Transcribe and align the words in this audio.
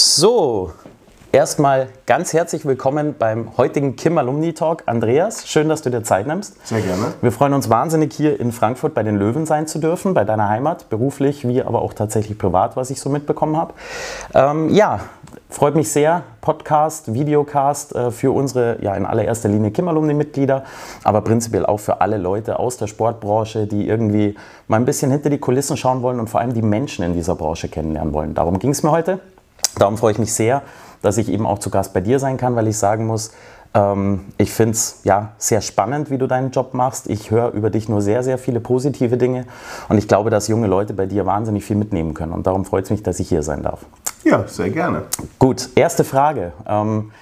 So, 0.00 0.70
erstmal 1.32 1.88
ganz 2.06 2.32
herzlich 2.32 2.64
willkommen 2.64 3.16
beim 3.18 3.56
heutigen 3.56 3.96
Kim 3.96 4.16
Alumni 4.16 4.52
Talk. 4.52 4.84
Andreas, 4.86 5.48
schön, 5.48 5.68
dass 5.68 5.82
du 5.82 5.90
dir 5.90 6.04
Zeit 6.04 6.28
nimmst. 6.28 6.64
Sehr 6.64 6.82
gerne. 6.82 7.14
Wir 7.20 7.32
freuen 7.32 7.52
uns 7.52 7.68
wahnsinnig, 7.68 8.14
hier 8.14 8.38
in 8.38 8.52
Frankfurt 8.52 8.94
bei 8.94 9.02
den 9.02 9.16
Löwen 9.16 9.44
sein 9.44 9.66
zu 9.66 9.80
dürfen, 9.80 10.14
bei 10.14 10.22
deiner 10.22 10.48
Heimat, 10.48 10.88
beruflich 10.88 11.48
wie 11.48 11.64
aber 11.64 11.82
auch 11.82 11.94
tatsächlich 11.94 12.38
privat, 12.38 12.76
was 12.76 12.90
ich 12.90 13.00
so 13.00 13.10
mitbekommen 13.10 13.56
habe. 13.56 13.74
Ähm, 14.34 14.72
ja, 14.72 15.00
freut 15.50 15.74
mich 15.74 15.90
sehr. 15.90 16.22
Podcast, 16.42 17.12
Videocast 17.12 17.96
äh, 17.96 18.12
für 18.12 18.30
unsere, 18.30 18.78
ja 18.80 18.94
in 18.94 19.04
allererster 19.04 19.48
Linie 19.48 19.72
Kim 19.72 19.88
Alumni-Mitglieder, 19.88 20.62
aber 21.02 21.22
prinzipiell 21.22 21.66
auch 21.66 21.80
für 21.80 22.00
alle 22.00 22.18
Leute 22.18 22.60
aus 22.60 22.76
der 22.76 22.86
Sportbranche, 22.86 23.66
die 23.66 23.88
irgendwie 23.88 24.36
mal 24.68 24.76
ein 24.76 24.84
bisschen 24.84 25.10
hinter 25.10 25.28
die 25.28 25.38
Kulissen 25.38 25.76
schauen 25.76 26.02
wollen 26.02 26.20
und 26.20 26.30
vor 26.30 26.38
allem 26.38 26.54
die 26.54 26.62
Menschen 26.62 27.04
in 27.04 27.14
dieser 27.14 27.34
Branche 27.34 27.66
kennenlernen 27.68 28.14
wollen. 28.14 28.34
Darum 28.34 28.60
ging 28.60 28.70
es 28.70 28.84
mir 28.84 28.92
heute. 28.92 29.18
Darum 29.78 29.96
freue 29.96 30.12
ich 30.12 30.18
mich 30.18 30.32
sehr, 30.32 30.62
dass 31.02 31.18
ich 31.18 31.28
eben 31.28 31.46
auch 31.46 31.58
zu 31.58 31.70
Gast 31.70 31.94
bei 31.94 32.00
dir 32.00 32.18
sein 32.18 32.36
kann, 32.36 32.56
weil 32.56 32.68
ich 32.68 32.78
sagen 32.78 33.06
muss, 33.06 33.30
ähm, 33.74 34.26
ich 34.38 34.52
finde 34.52 34.72
es 34.72 35.00
ja, 35.04 35.32
sehr 35.38 35.60
spannend, 35.60 36.10
wie 36.10 36.18
du 36.18 36.26
deinen 36.26 36.50
Job 36.50 36.74
machst. 36.74 37.08
Ich 37.08 37.30
höre 37.30 37.52
über 37.52 37.70
dich 37.70 37.88
nur 37.88 38.00
sehr, 38.00 38.22
sehr 38.22 38.38
viele 38.38 38.60
positive 38.60 39.16
Dinge 39.16 39.44
und 39.88 39.98
ich 39.98 40.08
glaube, 40.08 40.30
dass 40.30 40.48
junge 40.48 40.66
Leute 40.66 40.94
bei 40.94 41.06
dir 41.06 41.26
wahnsinnig 41.26 41.64
viel 41.64 41.76
mitnehmen 41.76 42.14
können 42.14 42.32
und 42.32 42.46
darum 42.46 42.64
freut 42.64 42.84
es 42.84 42.90
mich, 42.90 43.02
dass 43.02 43.20
ich 43.20 43.28
hier 43.28 43.42
sein 43.42 43.62
darf. 43.62 43.80
Ja, 44.24 44.46
sehr 44.46 44.70
gerne. 44.70 45.02
Gut, 45.38 45.70
erste 45.74 46.04
Frage. 46.04 46.52
Ähm, 46.66 47.12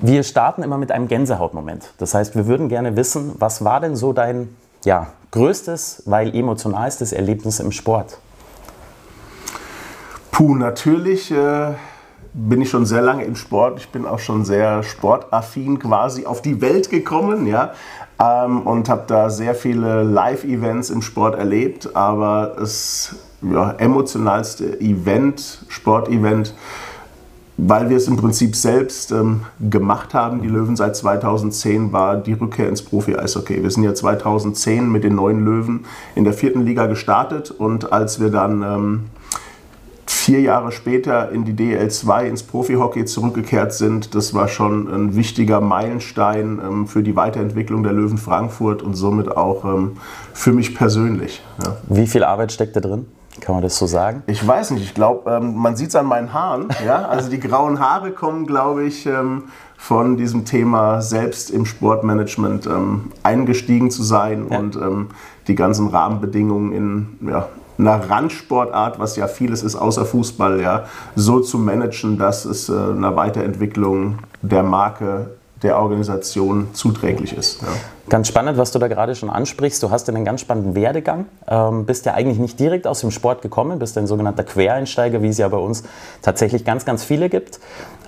wir 0.00 0.22
starten 0.22 0.62
immer 0.62 0.78
mit 0.78 0.92
einem 0.92 1.08
Gänsehautmoment. 1.08 1.92
Das 1.98 2.14
heißt, 2.14 2.36
wir 2.36 2.46
würden 2.46 2.68
gerne 2.68 2.94
wissen, 2.94 3.32
was 3.38 3.64
war 3.64 3.80
denn 3.80 3.96
so 3.96 4.12
dein 4.12 4.54
ja, 4.84 5.08
größtes, 5.32 6.04
weil 6.06 6.34
emotionalstes 6.34 7.12
Erlebnis 7.12 7.58
im 7.58 7.72
Sport? 7.72 8.18
Puh, 10.38 10.54
natürlich 10.54 11.32
äh, 11.32 11.72
bin 12.32 12.62
ich 12.62 12.70
schon 12.70 12.86
sehr 12.86 13.02
lange 13.02 13.24
im 13.24 13.34
Sport. 13.34 13.80
Ich 13.80 13.88
bin 13.88 14.06
auch 14.06 14.20
schon 14.20 14.44
sehr 14.44 14.84
sportaffin 14.84 15.80
quasi 15.80 16.26
auf 16.26 16.42
die 16.42 16.60
Welt 16.60 16.90
gekommen, 16.90 17.44
ja. 17.48 17.72
Ähm, 18.22 18.60
und 18.60 18.88
habe 18.88 19.02
da 19.08 19.30
sehr 19.30 19.56
viele 19.56 20.04
Live-Events 20.04 20.90
im 20.90 21.02
Sport 21.02 21.36
erlebt. 21.36 21.96
Aber 21.96 22.54
das 22.56 23.16
ja, 23.42 23.72
emotionalste 23.78 24.80
Event, 24.80 25.64
Sportevent, 25.66 26.54
weil 27.56 27.90
wir 27.90 27.96
es 27.96 28.06
im 28.06 28.16
Prinzip 28.16 28.54
selbst 28.54 29.10
ähm, 29.10 29.40
gemacht 29.58 30.14
haben, 30.14 30.40
die 30.40 30.48
Löwen 30.48 30.76
seit 30.76 30.94
2010, 30.94 31.92
war 31.92 32.16
die 32.16 32.34
Rückkehr 32.34 32.68
ins 32.68 32.82
Profi-Eishockey. 32.82 33.60
Wir 33.60 33.72
sind 33.72 33.82
ja 33.82 33.92
2010 33.92 34.88
mit 34.88 35.02
den 35.02 35.16
neuen 35.16 35.44
Löwen 35.44 35.84
in 36.14 36.22
der 36.22 36.32
vierten 36.32 36.64
Liga 36.64 36.86
gestartet 36.86 37.50
und 37.50 37.92
als 37.92 38.20
wir 38.20 38.30
dann 38.30 38.62
ähm, 38.62 39.04
vier 40.28 40.42
Jahre 40.42 40.72
später 40.72 41.30
in 41.30 41.46
die 41.46 41.54
DL2 41.54 42.24
ins 42.24 42.42
Profihockey 42.42 43.06
zurückgekehrt 43.06 43.72
sind. 43.72 44.14
Das 44.14 44.34
war 44.34 44.46
schon 44.46 44.86
ein 44.86 45.16
wichtiger 45.16 45.62
Meilenstein 45.62 46.60
ähm, 46.62 46.86
für 46.86 47.02
die 47.02 47.16
Weiterentwicklung 47.16 47.82
der 47.82 47.94
Löwen 47.94 48.18
Frankfurt 48.18 48.82
und 48.82 48.92
somit 48.92 49.34
auch 49.34 49.64
ähm, 49.64 49.96
für 50.34 50.52
mich 50.52 50.74
persönlich. 50.74 51.42
Ja. 51.64 51.78
Wie 51.88 52.06
viel 52.06 52.24
Arbeit 52.24 52.52
steckt 52.52 52.76
da 52.76 52.80
drin? 52.80 53.06
Kann 53.40 53.54
man 53.54 53.62
das 53.62 53.78
so 53.78 53.86
sagen? 53.86 54.22
Ich 54.26 54.46
weiß 54.46 54.72
nicht. 54.72 54.82
Ich 54.82 54.92
glaube, 54.92 55.30
ähm, 55.30 55.54
man 55.54 55.76
sieht 55.76 55.88
es 55.88 55.96
an 55.96 56.04
meinen 56.04 56.34
Haaren. 56.34 56.68
Ja? 56.84 57.06
Also 57.06 57.30
die 57.30 57.40
grauen 57.40 57.80
Haare 57.80 58.10
kommen, 58.10 58.46
glaube 58.46 58.84
ich, 58.84 59.06
ähm, 59.06 59.44
von 59.78 60.18
diesem 60.18 60.44
Thema 60.44 61.00
selbst 61.00 61.48
im 61.48 61.64
Sportmanagement 61.64 62.66
ähm, 62.66 63.12
eingestiegen 63.22 63.90
zu 63.90 64.02
sein 64.02 64.48
ja. 64.50 64.58
und 64.58 64.76
ähm, 64.76 65.08
die 65.46 65.54
ganzen 65.54 65.88
Rahmenbedingungen 65.88 66.72
in, 66.72 67.30
ja, 67.30 67.48
einer 67.78 68.10
Randsportart, 68.10 68.98
was 68.98 69.16
ja 69.16 69.28
vieles 69.28 69.62
ist 69.62 69.76
außer 69.76 70.04
Fußball, 70.04 70.60
ja, 70.60 70.86
so 71.14 71.40
zu 71.40 71.58
managen, 71.58 72.18
dass 72.18 72.44
es 72.44 72.68
äh, 72.68 72.72
einer 72.72 73.16
Weiterentwicklung 73.16 74.18
der 74.42 74.62
Marke 74.62 75.30
der 75.62 75.78
Organisation 75.78 76.68
zuträglich 76.72 77.36
ist. 77.36 77.62
Ja. 77.62 77.68
Ganz 78.08 78.28
spannend, 78.28 78.56
was 78.56 78.72
du 78.72 78.78
da 78.78 78.88
gerade 78.88 79.14
schon 79.14 79.28
ansprichst. 79.28 79.82
Du 79.82 79.90
hast 79.90 80.08
einen 80.08 80.24
ganz 80.24 80.40
spannenden 80.40 80.74
Werdegang, 80.74 81.26
ähm, 81.46 81.84
bist 81.84 82.06
ja 82.06 82.14
eigentlich 82.14 82.38
nicht 82.38 82.58
direkt 82.58 82.86
aus 82.86 83.00
dem 83.00 83.10
Sport 83.10 83.42
gekommen, 83.42 83.78
bist 83.78 83.98
ein 83.98 84.06
sogenannter 84.06 84.44
Quereinsteiger, 84.44 85.22
wie 85.22 85.28
es 85.28 85.36
ja 85.36 85.48
bei 85.48 85.58
uns 85.58 85.82
tatsächlich 86.22 86.64
ganz, 86.64 86.86
ganz 86.86 87.04
viele 87.04 87.28
gibt. 87.28 87.60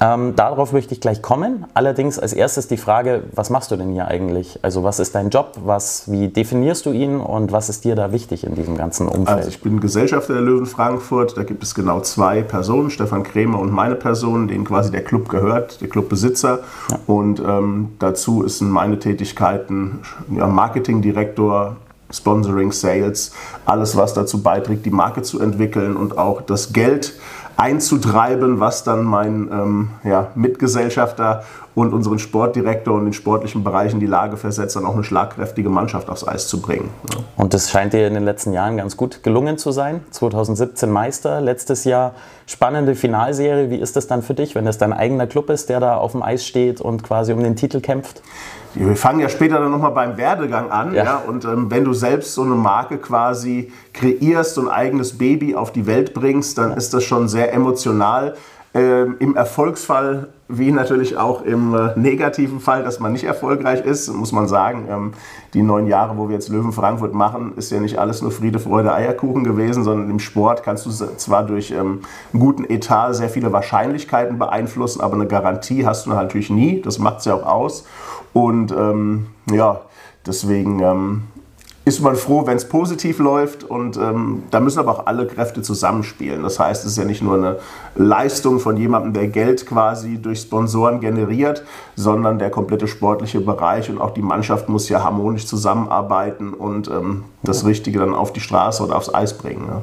Ähm, 0.03 0.35
darauf 0.35 0.73
möchte 0.73 0.95
ich 0.95 1.03
gleich 1.03 1.21
kommen. 1.21 1.67
Allerdings 1.75 2.19
als 2.19 2.33
erstes 2.33 2.69
die 2.69 2.79
Frage, 2.79 3.25
was 3.35 3.51
machst 3.51 3.71
du 3.71 3.77
denn 3.77 3.93
hier 3.93 4.09
eigentlich? 4.09 4.59
Also 4.63 4.83
was 4.83 4.99
ist 4.99 5.15
dein 5.15 5.29
Job? 5.29 5.59
Was, 5.63 6.11
wie 6.11 6.29
definierst 6.29 6.87
du 6.87 6.93
ihn 6.93 7.21
und 7.21 7.53
was 7.53 7.69
ist 7.69 7.85
dir 7.85 7.95
da 7.95 8.11
wichtig 8.11 8.45
in 8.45 8.55
diesem 8.55 8.79
ganzen 8.79 9.07
Umfeld? 9.07 9.37
Also 9.37 9.51
ich 9.51 9.61
bin 9.61 9.81
Gesellschafter 9.81 10.33
der 10.33 10.43
Löwen 10.43 10.65
Frankfurt. 10.65 11.37
Da 11.37 11.43
gibt 11.43 11.63
es 11.63 11.75
genau 11.75 12.01
zwei 12.01 12.41
Personen, 12.41 12.89
Stefan 12.91 13.25
Krämer 13.25 13.59
und 13.59 13.71
meine 13.71 13.95
Person, 13.95 14.49
denen 14.49 14.65
quasi 14.65 14.91
der 14.91 15.05
Club 15.05 15.29
gehört, 15.29 15.83
der 15.83 15.89
Clubbesitzer. 15.91 16.61
Ja. 16.91 16.99
Und 17.07 17.41
ähm, 17.41 17.91
dazu 17.99 18.49
sind 18.49 18.71
meine 18.71 18.99
Tätigkeiten 18.99 19.90
ja, 20.31 20.47
Marketingdirektor, 20.47 21.77
Sponsoring, 22.11 22.73
Sales, 22.73 23.33
alles, 23.65 23.97
was 23.97 24.15
dazu 24.15 24.43
beiträgt, 24.43 24.85
die 24.85 24.91
Marke 24.91 25.23
zu 25.23 25.41
entwickeln 25.41 25.97
und 25.97 26.19
auch 26.19 26.43
das 26.43 26.73
Geld 26.73 27.15
einzutreiben, 27.57 28.59
was 28.59 28.85
dann 28.85 29.05
mein 29.05 29.49
ähm, 29.53 29.91
ja, 30.03 30.29
Mitgesellschafter 30.35 31.45
und 31.75 31.93
unseren 31.93 32.19
Sportdirektor 32.19 32.95
und 32.95 33.05
den 33.05 33.13
sportlichen 33.13 33.63
Bereich 33.63 33.93
in 33.93 34.01
die 34.01 34.07
Lage 34.07 34.37
versetzt, 34.37 34.77
dann 34.77 34.85
auch 34.85 34.95
eine 34.95 35.05
schlagkräftige 35.05 35.69
Mannschaft 35.69 36.09
aufs 36.09 36.27
Eis 36.27 36.49
zu 36.49 36.61
bringen. 36.61 36.91
Ja. 37.13 37.19
Und 37.37 37.55
das 37.55 37.71
scheint 37.71 37.93
dir 37.93 38.07
in 38.07 38.15
den 38.15 38.25
letzten 38.25 38.53
Jahren 38.53 38.77
ganz 38.77 38.97
gut 38.97 39.23
gelungen 39.23 39.57
zu 39.57 39.71
sein. 39.71 40.01
2017 40.11 40.91
Meister, 40.91 41.41
letztes 41.41 41.85
Jahr 41.85 42.15
spannende 42.47 42.95
Finalserie. 42.95 43.71
Wie 43.71 43.77
ist 43.77 43.97
das 43.97 44.09
dann 44.09 44.23
für 44.23 44.35
dich, 44.35 44.55
wenn 44.55 44.67
es 44.67 44.79
dein 44.79 44.93
eigener 44.93 45.27
Club 45.27 45.51
ist, 45.51 45.69
der 45.69 45.81
da 45.81 45.97
auf 45.97 46.13
dem 46.13 46.23
Eis 46.23 46.45
steht 46.45 46.81
und 46.81 47.03
quasi 47.05 47.33
um 47.33 47.43
den 47.43 47.57
Titel 47.57 47.81
kämpft? 47.81 48.23
Wir 48.75 48.95
fangen 48.95 49.21
ja 49.21 49.29
später 49.29 49.59
dann 49.59 49.71
nochmal 49.71 49.91
beim 49.91 50.17
Werdegang 50.17 50.71
an. 50.71 50.95
Ja. 50.95 51.05
ja 51.05 51.23
und 51.27 51.45
ähm, 51.45 51.71
wenn 51.71 51.85
du 51.85 51.93
selbst 51.93 52.35
so 52.35 52.43
eine 52.43 52.55
Marke 52.55 52.99
quasi 52.99 53.73
kreierst, 53.93 54.55
so 54.55 54.63
ein 54.63 54.69
eigenes 54.69 55.19
Baby 55.19 55.55
auf 55.55 55.73
die 55.73 55.87
Welt 55.87 56.15
bringst, 56.15 56.59
dann 56.59 56.71
ja. 56.71 56.77
ist 56.77 56.95
das 56.95 57.05
schon 57.05 57.29
sehr 57.29 57.53
emotional. 57.53 58.37
Ähm, 58.73 59.17
Im 59.19 59.37
Erfolgsfall 59.37 60.29
wie 60.53 60.73
natürlich 60.73 61.17
auch 61.17 61.43
im 61.43 61.75
äh, 61.75 61.99
negativen 61.99 62.61
Fall, 62.61 62.83
dass 62.83 62.99
man 62.99 63.13
nicht 63.13 63.25
erfolgreich 63.25 63.85
ist, 63.85 64.13
muss 64.13 64.33
man 64.33 64.49
sagen. 64.49 64.87
Ähm, 64.91 65.13
die 65.55 65.63
neun 65.63 65.87
Jahre, 65.87 66.17
wo 66.17 66.29
wir 66.29 66.35
jetzt 66.35 66.49
Löwen 66.49 66.73
Frankfurt 66.73 67.15
machen, 67.15 67.53
ist 67.57 67.71
ja 67.71 67.81
nicht 67.81 67.99
alles 67.99 68.21
nur 68.21 68.33
Friede, 68.33 68.59
Freude, 68.59 68.93
Eierkuchen 68.93 69.45
gewesen, 69.45 69.85
sondern 69.85 70.11
im 70.11 70.19
Sport 70.19 70.63
kannst 70.63 70.87
du 70.87 70.91
zwar 70.91 71.45
durch 71.45 71.71
ähm, 71.71 72.01
einen 72.33 72.41
guten 72.41 72.65
Etat 72.65 73.15
sehr 73.15 73.29
viele 73.29 73.53
Wahrscheinlichkeiten 73.53 74.39
beeinflussen, 74.39 75.01
aber 75.01 75.15
eine 75.15 75.27
Garantie 75.27 75.87
hast 75.87 76.07
du 76.07 76.11
natürlich 76.11 76.51
nie. 76.51 76.81
Das 76.81 76.99
macht 76.99 77.21
es 77.21 77.27
ja 77.27 77.35
auch 77.35 77.47
aus. 77.47 77.87
Und 78.33 78.73
ähm, 78.73 79.29
ja, 79.51 79.81
deswegen 80.27 80.81
ähm, 80.81 81.23
ist 81.85 82.01
man 82.01 82.15
froh, 82.15 82.47
wenn 82.47 82.57
es 82.57 82.69
positiv 82.69 83.19
läuft 83.19 83.65
und 83.65 83.97
ähm, 83.97 84.43
da 84.51 84.61
müssen 84.61 84.79
aber 84.81 84.93
auch 84.93 85.07
alle 85.07 85.27
Kräfte 85.27 85.63
zusammenspielen. 85.63 86.43
Das 86.43 86.59
heißt, 86.59 86.85
es 86.85 86.93
ist 86.93 86.99
ja 86.99 87.05
nicht 87.05 87.23
nur 87.23 87.37
eine 87.37 87.57
Leistung 87.95 88.61
von 88.61 88.77
jemandem, 88.77 89.15
der 89.15 89.29
Geld 89.29 89.67
quasi 89.67 90.19
durch 90.19 90.43
Sponsoren 90.43 91.01
generiert, 91.01 91.65
sondern 91.97 92.39
der 92.39 92.51
komplette 92.51 92.87
sportliche 92.87 93.41
Bereich 93.41 93.89
und 93.89 93.99
auch 93.99 94.11
die 94.11 94.23
Mannschaft 94.23 94.69
muss 94.69 94.91
ja 94.91 95.03
harmonisch 95.03 95.47
zusammenarbeiten 95.47 96.53
und 96.53 96.89
ähm, 96.89 97.25
das 97.43 97.65
Richtige 97.65 98.01
dann 98.01 98.15
auf 98.15 98.33
die 98.33 98.41
Straße 98.41 98.85
oder 98.85 98.97
aufs 98.97 99.13
Eis 99.13 99.37
bringen. 99.37 99.65
Ja. 99.67 99.83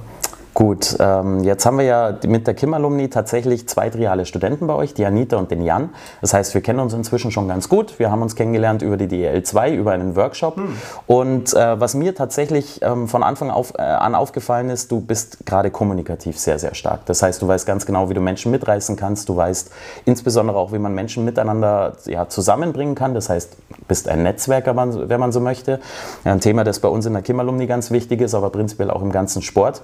Gut, 0.57 0.97
ähm, 0.99 1.43
jetzt 1.43 1.67
haben 1.67 1.77
wir 1.77 1.85
ja 1.85 2.17
mit 2.25 2.47
der 2.47 2.55
Kim-Alumni 2.55 3.11
tatsächlich 3.11 3.69
zwei 3.69 3.91
triale 3.91 4.25
Studenten 4.25 4.65
bei 4.65 4.73
euch, 4.73 4.95
die 4.95 5.05
Anita 5.05 5.37
und 5.37 5.51
den 5.51 5.61
Jan. 5.61 5.91
Das 6.19 6.33
heißt, 6.33 6.55
wir 6.55 6.61
kennen 6.61 6.79
uns 6.79 6.95
inzwischen 6.95 7.29
schon 7.29 7.47
ganz 7.47 7.69
gut. 7.69 7.99
Wir 7.99 8.09
haben 8.09 8.23
uns 8.23 8.35
kennengelernt 8.35 8.81
über 8.81 8.97
die 8.97 9.05
DL2, 9.05 9.75
über 9.75 9.91
einen 9.91 10.15
Workshop. 10.15 10.55
Hm. 10.55 10.75
Und 11.05 11.53
äh, 11.53 11.79
was 11.79 11.93
mir 11.93 12.15
tatsächlich 12.15 12.81
ähm, 12.81 13.07
von 13.07 13.21
Anfang 13.21 13.51
auf, 13.51 13.75
äh, 13.77 13.83
an 13.83 14.15
aufgefallen 14.15 14.71
ist, 14.71 14.91
du 14.91 14.99
bist 14.99 15.45
gerade 15.45 15.69
kommunikativ 15.69 16.39
sehr, 16.39 16.57
sehr 16.57 16.73
stark. 16.73 17.05
Das 17.05 17.21
heißt, 17.21 17.39
du 17.39 17.47
weißt 17.47 17.67
ganz 17.67 17.85
genau, 17.85 18.09
wie 18.09 18.15
du 18.15 18.21
Menschen 18.21 18.51
mitreißen 18.51 18.95
kannst. 18.95 19.29
Du 19.29 19.35
weißt 19.35 19.69
insbesondere 20.05 20.57
auch, 20.57 20.73
wie 20.73 20.79
man 20.79 20.95
Menschen 20.95 21.23
miteinander 21.23 21.97
ja, 22.05 22.29
zusammenbringen 22.29 22.95
kann. 22.95 23.13
Das 23.13 23.29
heißt, 23.29 23.57
bist 23.87 24.09
ein 24.09 24.23
Netzwerker, 24.23 24.75
wenn 24.75 25.19
man 25.19 25.31
so 25.31 25.39
möchte. 25.39 25.79
Ein 26.23 26.41
Thema, 26.41 26.63
das 26.63 26.79
bei 26.79 26.89
uns 26.89 27.05
in 27.05 27.13
der 27.13 27.21
Kim-Alumni 27.21 27.67
ganz 27.67 27.91
wichtig 27.91 28.21
ist, 28.21 28.33
aber 28.33 28.49
prinzipiell 28.49 28.89
auch 28.89 29.03
im 29.03 29.11
ganzen 29.11 29.43
Sport. 29.43 29.83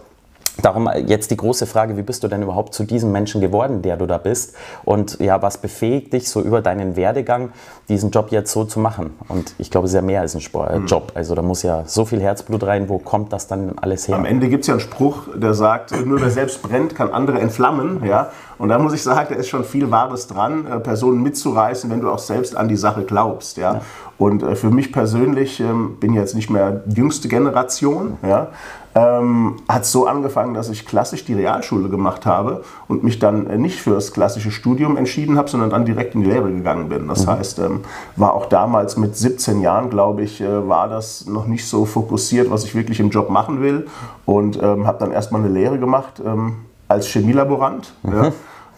Darum 0.62 0.88
jetzt 1.08 1.32
die 1.32 1.38
große 1.38 1.66
Frage, 1.66 1.98
wie 1.98 2.04
bist 2.04 2.24
du 2.24 2.28
denn 2.28 2.44
überhaupt 2.44 2.76
zu 2.76 2.84
diesem 2.84 3.12
Menschen 3.12 3.42
geworden, 3.42 3.82
der 3.82 3.98
du 3.98 4.06
da 4.06 4.20
bist? 4.20 4.56
Und 4.86 5.20
ja, 5.20 5.42
was 5.42 5.58
befähigt 5.58 6.14
dich 6.14 6.30
so 6.30 6.42
über 6.42 6.62
deinen 6.62 6.96
Werdegang, 6.96 7.50
diesen 7.90 8.12
Job 8.12 8.28
jetzt 8.30 8.52
so 8.52 8.64
zu 8.64 8.80
machen? 8.80 9.18
Und 9.30 9.56
ich 9.58 9.72
glaube, 9.72 9.86
es 9.86 9.92
ist 9.92 9.96
ja 9.96 10.04
mehr 10.04 10.22
als 10.22 10.36
ein 10.36 10.42
Sport, 10.42 10.72
äh, 10.72 10.80
mhm. 10.80 10.86
Job. 10.86 11.12
Also 11.16 11.34
da 11.34 11.42
muss 11.42 11.64
ja 11.64 11.84
so 11.86 12.06
viel 12.06 12.22
Herzblut 12.22 12.64
rein. 12.64 12.88
Wo 12.88 13.00
kommt 13.00 13.34
das 13.34 13.48
dann 13.48 13.74
alles 13.82 14.08
her? 14.08 14.16
Am 14.16 14.26
Ende 14.26 14.48
gibt 14.48 14.62
es 14.62 14.68
ja 14.68 14.76
einen 14.76 14.82
Spruch, 14.82 15.28
der 15.36 15.56
sagt, 15.56 15.92
nur 16.06 16.22
wer 16.22 16.30
selbst 16.30 16.62
brennt, 16.62 16.94
kann 16.94 17.12
andere 17.12 17.40
entflammen. 17.40 18.06
Ja? 18.06 18.32
Und 18.64 18.70
da 18.70 18.80
muss 18.80 18.94
ich 18.94 19.04
sagen, 19.04 19.28
da 19.30 19.36
ist 19.36 19.50
schon 19.50 19.66
viel 19.66 19.92
Wahres 19.92 20.28
dran, 20.28 20.66
äh, 20.66 20.80
Personen 20.80 21.22
mitzureißen, 21.22 21.90
wenn 21.90 22.00
du 22.00 22.10
auch 22.10 22.18
selbst 22.18 22.56
an 22.56 22.70
die 22.70 22.78
Sache 22.78 23.04
glaubst. 23.04 23.58
Ja? 23.58 23.74
ja. 23.74 23.82
Und 24.18 24.42
äh, 24.42 24.56
für 24.56 24.70
mich 24.70 24.94
persönlich 24.94 25.60
ähm, 25.60 25.98
bin 26.00 26.14
jetzt 26.14 26.34
nicht 26.34 26.50
mehr 26.50 26.82
jüngste 26.88 27.28
Generation, 27.28 28.18
ja, 28.26 28.48
ähm, 28.96 29.58
hat 29.68 29.86
so 29.86 30.08
angefangen, 30.08 30.54
dass 30.54 30.70
ich 30.70 30.86
klassisch 30.86 31.26
die 31.26 31.34
Realschule 31.34 31.90
gemacht 31.90 32.26
habe 32.26 32.64
und 32.88 33.04
mich 33.04 33.20
dann 33.20 33.48
äh, 33.48 33.58
nicht 33.58 33.82
für 33.82 33.96
das 33.96 34.14
klassische 34.14 34.50
Studium 34.50 34.96
entschieden 34.96 35.38
habe, 35.38 35.50
sondern 35.50 35.70
dann 35.70 35.84
direkt 35.84 36.16
in 36.16 36.22
die 36.22 36.30
Lehre 36.30 36.50
gegangen 36.50 36.88
bin. 36.88 37.10
Das 37.10 37.26
mhm. 37.26 37.32
heißt, 37.32 37.60
ähm, 37.60 37.82
war 38.16 38.34
auch 38.34 38.46
damals 38.46 38.96
mit 38.96 39.18
17 39.18 39.60
Jahren, 39.60 39.90
glaube 39.90 40.22
ich, 40.22 40.40
äh, 40.40 40.70
war 40.70 40.88
das 40.88 41.26
noch 41.26 41.48
nicht 41.48 41.68
so 41.68 41.84
fokussiert, 41.84 42.50
was 42.50 42.64
ich 42.64 42.76
wirklich 42.76 43.02
im 43.02 43.10
Job 43.10 43.30
machen 43.30 43.60
will 43.60 43.88
und 44.26 44.58
ähm, 44.64 44.88
habe 44.88 45.00
dann 45.00 45.12
erstmal 45.12 45.42
eine 45.42 45.50
Lehre 45.50 45.80
gemacht 45.80 46.22
ähm, 46.26 46.56
als 46.88 47.08
Chemielaborant. 47.08 47.94
Mhm. 48.04 48.14
Ja. 48.14 48.32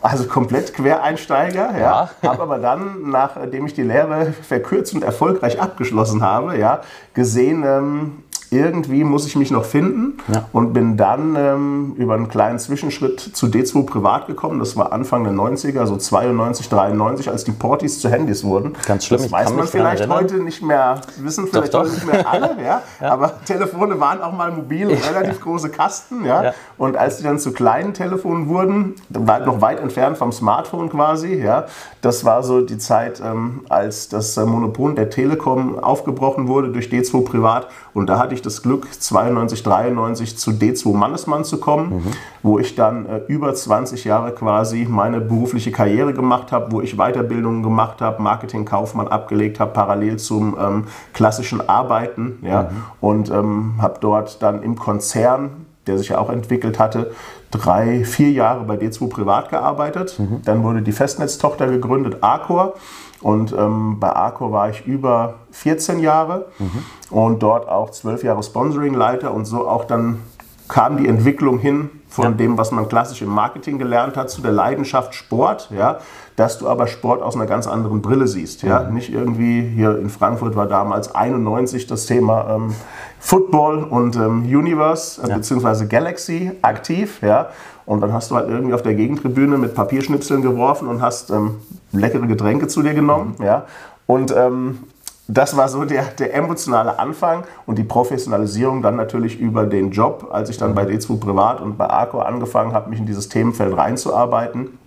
Also 0.05 0.27
komplett 0.27 0.71
Quereinsteiger, 0.75 1.71
ja. 1.79 2.09
ja. 2.21 2.29
habe 2.29 2.43
aber 2.43 2.59
dann, 2.59 3.09
nachdem 3.09 3.65
ich 3.65 3.73
die 3.73 3.81
Lehre 3.81 4.33
verkürzt 4.33 4.93
und 4.93 5.03
erfolgreich 5.03 5.59
abgeschlossen 5.59 6.21
habe, 6.21 6.59
ja, 6.59 6.81
gesehen, 7.15 7.63
ähm, 7.65 8.23
irgendwie 8.51 9.03
muss 9.03 9.25
ich 9.25 9.35
mich 9.35 9.51
noch 9.51 9.65
finden 9.65 10.17
ja. 10.27 10.47
und 10.51 10.73
bin 10.73 10.97
dann 10.97 11.35
ähm, 11.37 11.95
über 11.97 12.15
einen 12.15 12.27
kleinen 12.27 12.59
Zwischenschritt 12.59 13.19
zu 13.19 13.47
D2 13.47 13.85
privat 13.85 14.27
gekommen. 14.27 14.59
Das 14.59 14.77
war 14.77 14.93
Anfang 14.93 15.23
der 15.23 15.33
90er, 15.33 15.85
so 15.85 15.97
92, 15.97 16.69
93, 16.69 17.29
als 17.29 17.43
die 17.43 17.51
Portis 17.51 17.99
zu 17.99 18.09
Handys 18.09 18.43
wurden. 18.43 18.75
Ganz 18.85 19.05
schlimm. 19.05 19.21
Das 19.21 19.31
weiß 19.31 19.53
man 19.53 19.67
vielleicht 19.67 20.07
heute 20.07 20.35
nicht 20.35 20.61
mehr, 20.61 21.01
wissen 21.17 21.47
vielleicht 21.47 21.73
doch, 21.73 21.83
doch. 21.83 21.89
heute 21.89 21.95
nicht 21.95 22.05
mehr 22.05 22.27
alle, 22.27 22.55
ja? 22.63 22.81
ja? 23.01 23.11
aber 23.11 23.33
Telefone 23.45 23.99
waren 23.99 24.21
auch 24.21 24.33
mal 24.33 24.51
mobil 24.51 24.87
und 24.89 25.09
relativ 25.09 25.41
große 25.41 25.69
Kasten. 25.69 26.25
Ja? 26.25 26.53
Und 26.77 26.97
als 26.97 27.17
die 27.17 27.23
dann 27.23 27.39
zu 27.39 27.51
kleinen 27.51 27.93
Telefonen 27.93 28.47
wurden, 28.47 28.95
war 29.09 29.39
noch 29.39 29.61
weit 29.61 29.79
entfernt 29.79 30.17
vom 30.17 30.31
Smartphone 30.31 30.89
quasi, 30.89 31.35
ja? 31.35 31.65
das 32.01 32.23
war 32.23 32.43
so 32.43 32.61
die 32.61 32.77
Zeit, 32.77 33.21
ähm, 33.23 33.61
als 33.69 34.09
das 34.09 34.37
Monopol 34.37 34.93
der 34.93 35.09
Telekom 35.09 35.79
aufgebrochen 35.79 36.47
wurde 36.47 36.69
durch 36.69 36.87
D2 36.89 37.25
privat 37.25 37.67
und 37.93 38.07
da 38.07 38.19
hatte 38.19 38.34
ich 38.35 38.41
das 38.41 38.61
Glück, 38.61 38.87
92, 38.91 39.63
93 39.63 40.37
zu 40.37 40.51
D2 40.51 40.95
Mannesmann 40.95 41.43
zu 41.43 41.59
kommen, 41.59 41.97
mhm. 41.97 42.11
wo 42.43 42.59
ich 42.59 42.75
dann 42.75 43.05
äh, 43.05 43.21
über 43.27 43.53
20 43.53 44.03
Jahre 44.05 44.31
quasi 44.33 44.87
meine 44.89 45.21
berufliche 45.21 45.71
Karriere 45.71 46.13
gemacht 46.13 46.51
habe, 46.51 46.71
wo 46.71 46.81
ich 46.81 46.97
Weiterbildungen 46.97 47.63
gemacht 47.63 48.01
habe, 48.01 48.21
Marketing, 48.21 48.65
Kaufmann 48.65 49.07
abgelegt 49.07 49.59
habe, 49.59 49.71
parallel 49.71 50.17
zum 50.17 50.55
ähm, 50.59 50.85
klassischen 51.13 51.67
Arbeiten. 51.67 52.39
Ja, 52.41 52.63
mhm. 52.63 52.67
Und 53.01 53.29
ähm, 53.29 53.75
habe 53.79 53.97
dort 53.99 54.41
dann 54.41 54.63
im 54.63 54.77
Konzern, 54.77 55.64
der 55.87 55.97
sich 55.97 56.09
ja 56.09 56.17
auch 56.17 56.29
entwickelt 56.29 56.79
hatte, 56.79 57.11
drei, 57.51 58.03
vier 58.03 58.31
Jahre 58.31 58.63
bei 58.63 58.75
D2 58.75 59.09
privat 59.09 59.49
gearbeitet. 59.49 60.17
Mhm. 60.19 60.41
Dann 60.43 60.63
wurde 60.63 60.81
die 60.81 60.91
Festnetztochter 60.91 61.67
gegründet, 61.67 62.17
Arcor. 62.21 62.73
Und 63.21 63.53
ähm, 63.53 63.99
bei 63.99 64.09
Arco 64.09 64.51
war 64.51 64.69
ich 64.69 64.85
über 64.85 65.35
14 65.51 65.99
Jahre 65.99 66.45
mhm. 66.59 66.83
und 67.09 67.41
dort 67.41 67.67
auch 67.67 67.89
12 67.89 68.23
Jahre 68.23 68.43
Sponsoring-Leiter 68.43 69.33
und 69.33 69.45
so 69.45 69.67
auch 69.67 69.85
dann 69.85 70.19
kam 70.67 70.97
die 70.97 71.07
Entwicklung 71.07 71.59
hin 71.59 71.89
von 72.15 72.23
ja. 72.23 72.31
dem, 72.31 72.57
was 72.57 72.71
man 72.71 72.87
klassisch 72.87 73.21
im 73.21 73.27
Marketing 73.27 73.77
gelernt 73.77 74.15
hat, 74.15 74.29
zu 74.29 74.41
der 74.41 74.53
Leidenschaft 74.53 75.13
Sport, 75.13 75.69
ja, 75.75 75.99
dass 76.37 76.57
du 76.57 76.69
aber 76.69 76.87
Sport 76.87 77.21
aus 77.21 77.35
einer 77.35 77.45
ganz 77.45 77.67
anderen 77.67 78.01
Brille 78.01 78.25
siehst. 78.25 78.63
Ja? 78.63 78.83
Mhm. 78.83 78.93
Nicht 78.93 79.11
irgendwie, 79.11 79.61
hier 79.61 79.97
in 79.97 80.09
Frankfurt 80.09 80.55
war 80.55 80.65
damals 80.65 81.13
91 81.13 81.87
das 81.87 82.05
Thema 82.05 82.55
ähm, 82.55 82.73
Football 83.19 83.83
und 83.83 84.15
ähm, 84.15 84.43
Universe 84.43 85.21
äh, 85.21 85.27
ja. 85.29 85.35
bzw. 85.35 85.87
Galaxy 85.87 86.53
aktiv. 86.61 87.21
Ja? 87.21 87.49
Und 87.85 87.99
dann 87.99 88.13
hast 88.13 88.31
du 88.31 88.35
halt 88.35 88.47
irgendwie 88.49 88.73
auf 88.73 88.81
der 88.81 88.95
Gegentribüne 88.95 89.57
mit 89.57 89.75
Papierschnipseln 89.75 90.41
geworfen 90.41 90.87
und 90.87 91.01
hast 91.01 91.31
ähm, 91.31 91.55
leckere 91.91 92.27
Getränke 92.27 92.67
zu 92.67 92.81
dir 92.81 92.93
genommen. 92.93 93.35
Mhm. 93.39 93.45
Ja? 93.45 93.65
Und 94.05 94.33
ähm, 94.33 94.79
das 95.27 95.57
war 95.57 95.69
so 95.69 95.85
der, 95.85 96.03
der 96.05 96.33
emotionale 96.35 96.99
Anfang 96.99 97.43
und 97.65 97.77
die 97.77 97.83
Professionalisierung 97.83 98.81
dann 98.81 98.95
natürlich 98.95 99.39
über 99.39 99.65
den 99.65 99.91
Job, 99.91 100.29
als 100.31 100.49
ich 100.49 100.57
dann 100.57 100.75
bei 100.75 100.83
D2 100.83 101.19
Privat 101.19 101.61
und 101.61 101.77
bei 101.77 101.87
ARCO 101.87 102.19
angefangen 102.19 102.73
habe, 102.73 102.89
mich 102.89 102.99
in 102.99 103.05
dieses 103.05 103.29
Themenfeld 103.29 103.75
reinzuarbeiten 103.75 104.77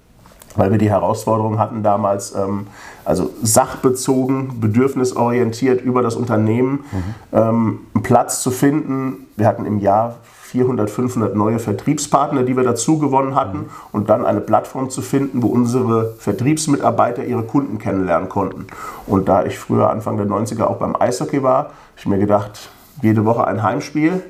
weil 0.59 0.71
wir 0.73 0.79
die 0.79 0.91
Herausforderung 0.91 1.59
hatten 1.59 1.83
damals, 1.83 2.35
ähm, 2.35 2.67
also 3.05 3.31
sachbezogen, 3.43 4.61
bedürfnisorientiert 4.61 5.81
über 5.81 6.03
das 6.03 6.17
Unternehmen 6.17 6.85
mhm. 6.91 7.15
ähm, 7.33 7.81
einen 7.95 8.03
Platz 8.03 8.43
zu 8.43 8.51
finden. 8.51 9.29
Wir 9.37 9.47
hatten 9.47 9.65
im 9.65 9.79
Jahr 9.79 10.17
400, 10.49 10.89
500 10.89 11.37
neue 11.37 11.59
Vertriebspartner, 11.59 12.43
die 12.43 12.57
wir 12.57 12.65
dazu 12.65 12.99
gewonnen 12.99 13.35
hatten 13.35 13.69
und 13.93 14.09
dann 14.09 14.25
eine 14.25 14.41
Plattform 14.41 14.89
zu 14.89 15.03
finden, 15.03 15.43
wo 15.43 15.49
unsere 15.49 16.15
Vertriebsmitarbeiter 16.19 17.25
ihre 17.25 17.43
Kunden 17.43 17.79
kennenlernen 17.79 18.31
konnten. 18.31 18.67
Und 19.07 19.29
da 19.29 19.45
ich 19.45 19.59
früher 19.59 19.91
Anfang 19.91 20.17
der 20.17 20.27
90er 20.27 20.65
auch 20.65 20.79
beim 20.79 20.97
Eishockey 20.99 21.43
war, 21.43 21.65
habe 21.65 21.73
ich 21.99 22.07
mir 22.07 22.19
gedacht, 22.19 22.71
jede 23.03 23.27
Woche 23.27 23.47
ein 23.47 23.63
Heimspiel 23.63 24.23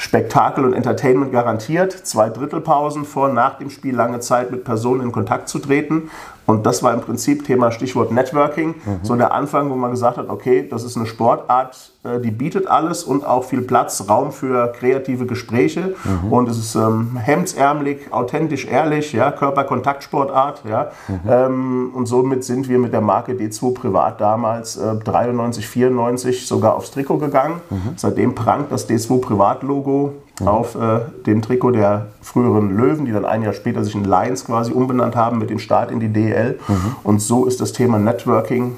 Spektakel 0.00 0.64
und 0.64 0.72
Entertainment 0.72 1.30
garantiert, 1.30 1.92
zwei 1.92 2.30
Drittelpausen 2.30 3.04
vor 3.04 3.28
nach 3.28 3.58
dem 3.58 3.68
Spiel 3.68 3.94
lange 3.94 4.20
Zeit 4.20 4.50
mit 4.50 4.64
Personen 4.64 5.02
in 5.02 5.12
Kontakt 5.12 5.50
zu 5.50 5.58
treten 5.58 6.10
und 6.50 6.66
das 6.66 6.82
war 6.82 6.92
im 6.92 7.00
Prinzip 7.00 7.44
Thema 7.44 7.70
Stichwort 7.70 8.10
Networking. 8.10 8.70
Mhm. 8.84 8.98
So 9.02 9.14
der 9.14 9.32
Anfang, 9.32 9.70
wo 9.70 9.76
man 9.76 9.92
gesagt 9.92 10.16
hat, 10.16 10.28
okay, 10.28 10.66
das 10.68 10.82
ist 10.82 10.96
eine 10.96 11.06
Sportart, 11.06 11.92
äh, 12.02 12.18
die 12.18 12.32
bietet 12.32 12.66
alles 12.66 13.04
und 13.04 13.24
auch 13.24 13.44
viel 13.44 13.62
Platz, 13.62 14.04
Raum 14.08 14.32
für 14.32 14.72
kreative 14.72 15.26
Gespräche. 15.26 15.94
Mhm. 16.02 16.32
Und 16.32 16.48
es 16.48 16.58
ist 16.58 16.74
ähm, 16.74 17.16
hemdsärmelig, 17.16 18.12
authentisch, 18.12 18.66
ehrlich, 18.66 19.12
ja, 19.12 19.30
Körperkontaktsportart. 19.30 20.64
Ja. 20.68 20.90
Mhm. 21.06 21.20
Ähm, 21.30 21.90
und 21.94 22.06
somit 22.06 22.42
sind 22.42 22.68
wir 22.68 22.80
mit 22.80 22.92
der 22.92 23.00
Marke 23.00 23.32
D2 23.34 23.72
Privat 23.72 24.20
damals 24.20 24.76
äh, 24.76 24.96
93, 24.96 25.68
94 25.68 26.48
sogar 26.48 26.74
aufs 26.74 26.90
Trikot 26.90 27.18
gegangen. 27.18 27.60
Mhm. 27.70 27.92
Seitdem 27.94 28.34
prangt 28.34 28.72
das 28.72 28.88
D2 28.88 29.20
Privat-Logo 29.20 30.14
mhm. 30.40 30.48
auf 30.48 30.74
äh, 30.74 31.00
dem 31.26 31.42
Trikot 31.42 31.72
der 31.72 32.06
früheren 32.22 32.76
Löwen, 32.76 33.04
die 33.04 33.12
dann 33.12 33.24
ein 33.24 33.42
Jahr 33.42 33.52
später 33.52 33.84
sich 33.84 33.94
in 33.94 34.04
Lions 34.04 34.44
quasi 34.44 34.72
umbenannt 34.72 35.16
haben 35.16 35.38
mit 35.38 35.50
dem 35.50 35.58
Start 35.58 35.90
in 35.90 36.00
die 36.00 36.12
DL. 36.12 36.58
Mhm. 36.66 36.96
Und 37.02 37.20
so 37.20 37.46
ist 37.46 37.60
das 37.60 37.72
Thema 37.72 37.98
Networking 37.98 38.74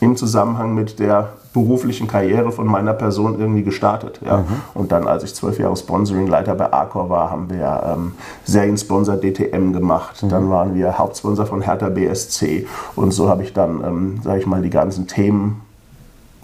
im 0.00 0.16
Zusammenhang 0.16 0.74
mit 0.74 0.98
der 0.98 1.30
beruflichen 1.54 2.08
Karriere 2.08 2.50
von 2.50 2.66
meiner 2.66 2.92
Person 2.92 3.38
irgendwie 3.38 3.62
gestartet. 3.62 4.20
Ja. 4.24 4.38
Mhm. 4.38 4.44
Und 4.74 4.92
dann, 4.92 5.06
als 5.06 5.22
ich 5.22 5.34
zwölf 5.34 5.58
Jahre 5.58 5.76
Sponsoring-Leiter 5.76 6.54
bei 6.56 6.72
Arcor 6.72 7.08
war, 7.08 7.30
haben 7.30 7.48
wir 7.48 7.94
ähm, 7.94 8.12
Seriensponsor 8.44 9.16
DTM 9.16 9.72
gemacht. 9.72 10.22
Mhm. 10.22 10.28
Dann 10.28 10.50
waren 10.50 10.74
wir 10.74 10.98
Hauptsponsor 10.98 11.46
von 11.46 11.62
Hertha 11.62 11.88
BSC. 11.88 12.66
Und 12.96 13.12
so 13.12 13.28
habe 13.28 13.44
ich 13.44 13.52
dann, 13.52 13.82
ähm, 13.84 14.20
sage 14.22 14.40
ich 14.40 14.46
mal, 14.46 14.62
die 14.62 14.70
ganzen 14.70 15.06
Themen 15.06 15.62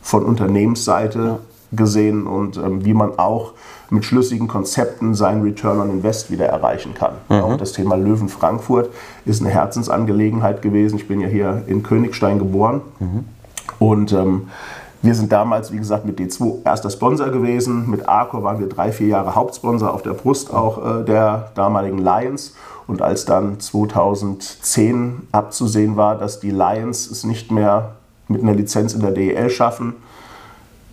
von 0.01 0.25
Unternehmensseite. 0.25 1.41
Gesehen 1.73 2.27
und 2.27 2.57
ähm, 2.57 2.85
wie 2.85 2.95
man 2.95 3.19
auch 3.19 3.53
mit 3.91 4.05
schlüssigen 4.05 4.49
Konzepten 4.49 5.15
seinen 5.15 5.43
Return 5.43 5.81
on 5.81 5.91
Invest 5.91 6.31
wieder 6.31 6.47
erreichen 6.47 6.95
kann. 6.95 7.15
Mhm. 7.29 7.45
Und 7.45 7.61
das 7.61 7.73
Thema 7.73 7.97
Löwen 7.97 8.29
Frankfurt 8.29 8.91
ist 9.25 9.41
eine 9.41 9.51
Herzensangelegenheit 9.51 10.63
gewesen. 10.63 10.97
Ich 10.97 11.09
bin 11.09 11.21
ja 11.21 11.29
hier 11.29 11.63
in 11.67 11.83
Königstein 11.83 12.39
geboren 12.39 12.81
mhm. 12.99 13.25
und 13.79 14.13
ähm, 14.13 14.49
wir 15.03 15.15
sind 15.15 15.33
damals, 15.33 15.73
wie 15.73 15.79
gesagt, 15.79 16.05
mit 16.05 16.19
D2 16.19 16.65
erster 16.65 16.91
Sponsor 16.91 17.31
gewesen. 17.31 17.89
Mit 17.89 18.07
Arcor 18.07 18.43
waren 18.43 18.59
wir 18.59 18.69
drei, 18.69 18.93
vier 18.93 19.07
Jahre 19.07 19.35
Hauptsponsor 19.35 19.95
auf 19.95 20.03
der 20.03 20.13
Brust 20.13 20.53
auch 20.53 21.01
äh, 21.01 21.05
der 21.05 21.53
damaligen 21.55 21.99
Lions. 21.99 22.55
Und 22.87 23.01
als 23.01 23.25
dann 23.25 23.61
2010 23.61 25.29
abzusehen 25.33 25.97
war, 25.97 26.17
dass 26.17 26.41
die 26.41 26.51
Lions 26.51 27.11
es 27.11 27.25
nicht 27.25 27.51
mehr 27.51 27.93
mit 28.29 28.43
einer 28.43 28.53
Lizenz 28.53 28.93
in 28.93 29.01
der 29.01 29.13
DEL 29.13 29.49
schaffen, 29.49 29.95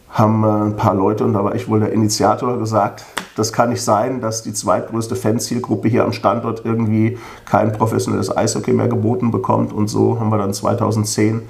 haben 0.10 0.44
äh, 0.44 0.48
ein 0.48 0.76
paar 0.76 0.96
Leute, 0.96 1.24
und 1.24 1.34
da 1.34 1.44
war 1.44 1.56
ich 1.56 1.68
wohl 1.68 1.80
der 1.80 1.92
Initiator, 1.92 2.58
gesagt, 2.58 3.06
das 3.36 3.54
kann 3.54 3.70
nicht 3.70 3.84
sein, 3.84 4.20
dass 4.20 4.42
die 4.42 4.54
zweitgrößte 4.54 5.16
Fanzielgruppe 5.16 5.88
hier 5.88 6.04
am 6.04 6.12
Standort 6.12 6.66
irgendwie 6.66 7.20
kein 7.46 7.72
professionelles 7.72 8.36
Eishockey 8.36 8.74
mehr 8.74 8.88
geboten 8.88 9.30
bekommt. 9.30 9.74
Und 9.74 9.90
so 9.90 10.20
haben 10.20 10.30
wir 10.30 10.40
dann 10.40 10.54
2010 10.54 11.44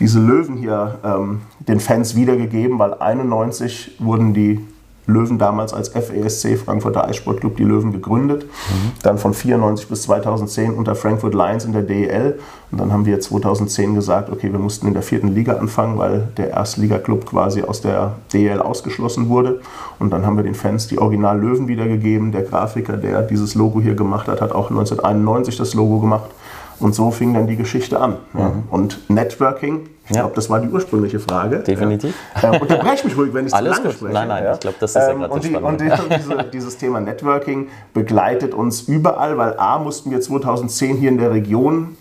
diese 0.00 0.18
Löwen 0.18 0.56
hier 0.56 0.98
ähm, 1.04 1.42
den 1.60 1.80
Fans 1.80 2.16
wiedergegeben, 2.16 2.78
weil 2.78 2.94
91 2.94 3.96
wurden 3.98 4.32
die 4.32 4.66
Löwen 5.06 5.38
damals 5.38 5.72
als 5.72 5.88
FESC, 5.88 6.58
Frankfurter 6.58 7.06
Eissportclub, 7.06 7.56
die 7.56 7.64
Löwen 7.64 7.92
gegründet. 7.92 8.44
Mhm. 8.44 8.92
Dann 9.02 9.18
von 9.18 9.34
94 9.34 9.88
bis 9.88 10.02
2010 10.02 10.74
unter 10.74 10.94
Frankfurt 10.96 11.34
Lions 11.34 11.64
in 11.64 11.72
der 11.72 11.82
DEL. 11.82 12.38
Und 12.72 12.80
dann 12.80 12.92
haben 12.92 13.06
wir 13.06 13.20
2010 13.20 13.94
gesagt, 13.94 14.30
okay, 14.30 14.50
wir 14.50 14.58
mussten 14.58 14.88
in 14.88 14.94
der 14.94 15.02
vierten 15.02 15.28
Liga 15.28 15.54
anfangen, 15.54 15.96
weil 15.98 16.28
der 16.36 16.50
Erstliga-Club 16.50 17.26
quasi 17.26 17.62
aus 17.62 17.80
der 17.80 18.14
DEL 18.32 18.60
ausgeschlossen 18.60 19.28
wurde. 19.28 19.60
Und 20.00 20.10
dann 20.10 20.26
haben 20.26 20.36
wir 20.36 20.42
den 20.42 20.54
Fans 20.54 20.88
die 20.88 20.98
Original 20.98 21.38
Löwen 21.40 21.68
wiedergegeben. 21.68 22.32
Der 22.32 22.42
Grafiker, 22.42 22.96
der 22.96 23.22
dieses 23.22 23.54
Logo 23.54 23.80
hier 23.80 23.94
gemacht 23.94 24.26
hat, 24.26 24.40
hat 24.40 24.52
auch 24.52 24.70
1991 24.70 25.56
das 25.56 25.74
Logo 25.74 26.00
gemacht. 26.00 26.30
Und 26.78 26.94
so 26.94 27.10
fing 27.10 27.32
dann 27.34 27.46
die 27.46 27.56
Geschichte 27.56 28.00
an. 28.00 28.16
Ja. 28.34 28.48
Mhm. 28.48 28.62
Und 28.70 29.10
Networking, 29.10 29.88
ich 30.08 30.14
ja. 30.14 30.22
glaube, 30.22 30.34
das 30.34 30.50
war 30.50 30.60
die 30.60 30.68
ursprüngliche 30.68 31.18
Frage. 31.18 31.60
Definitiv. 31.60 32.14
Ja. 32.42 32.54
Äh, 32.54 32.60
unterbrech 32.60 33.04
mich 33.04 33.16
ruhig, 33.16 33.32
wenn 33.32 33.46
ich 33.46 33.54
Alles 33.54 33.76
zu 33.76 33.82
lange 33.82 33.88
gut. 33.88 33.98
spreche. 33.98 34.14
Nein, 34.14 34.28
nein, 34.28 34.44
ja. 34.44 34.54
ich 34.54 34.60
glaube, 34.60 34.76
das 34.78 34.90
ist 34.90 34.96
ja 34.96 35.10
ähm, 35.10 35.18
gerade 35.20 35.32
und, 35.32 35.44
die, 35.44 35.56
und, 35.56 35.80
die, 35.80 35.90
diese, 36.16 36.44
dieses 36.52 36.76
Thema 36.78 37.00
Networking 37.00 37.68
begleitet 37.94 38.54
uns 38.54 38.82
überall, 38.82 39.38
weil 39.38 39.58
A 39.58 39.78
mussten 39.78 40.10
wir 40.10 40.20
2010 40.20 40.96
hier 40.96 41.08
in 41.08 41.18
der 41.18 41.30
Region 41.30 41.96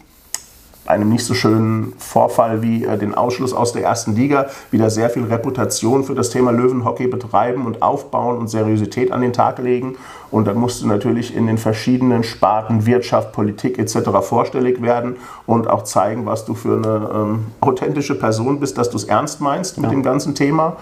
einem 0.85 1.09
nicht 1.09 1.25
so 1.25 1.33
schönen 1.33 1.93
Vorfall 1.97 2.61
wie 2.61 2.85
äh, 2.85 2.97
den 2.97 3.15
Ausschluss 3.15 3.53
aus 3.53 3.73
der 3.73 3.83
ersten 3.83 4.15
Liga 4.15 4.47
wieder 4.71 4.89
sehr 4.89 5.09
viel 5.09 5.23
Reputation 5.23 6.03
für 6.03 6.15
das 6.15 6.29
Thema 6.29 6.51
Löwenhockey 6.51 7.07
betreiben 7.07 7.65
und 7.65 7.81
aufbauen 7.81 8.37
und 8.37 8.49
Seriosität 8.49 9.11
an 9.11 9.21
den 9.21 9.33
Tag 9.33 9.57
legen. 9.59 9.97
Und 10.35 10.47
dann 10.47 10.57
musst 10.57 10.81
du 10.81 10.87
natürlich 10.87 11.33
in 11.33 11.47
den 11.47 11.57
verschiedenen 11.57 12.25
Sparten 12.25 12.85
Wirtschaft, 12.85 13.31
Politik 13.31 13.79
etc. 13.79 14.09
vorstellig 14.19 14.81
werden 14.81 15.15
und 15.45 15.69
auch 15.69 15.85
zeigen, 15.85 16.25
was 16.25 16.43
du 16.43 16.55
für 16.55 16.75
eine 16.75 17.09
ähm, 17.13 17.45
authentische 17.61 18.15
Person 18.15 18.59
bist, 18.59 18.77
dass 18.77 18.89
du 18.89 18.97
es 18.97 19.05
ernst 19.05 19.39
meinst 19.39 19.77
mit 19.77 19.85
ja. 19.85 19.91
dem 19.91 20.03
ganzen 20.03 20.35
Thema. 20.35 20.75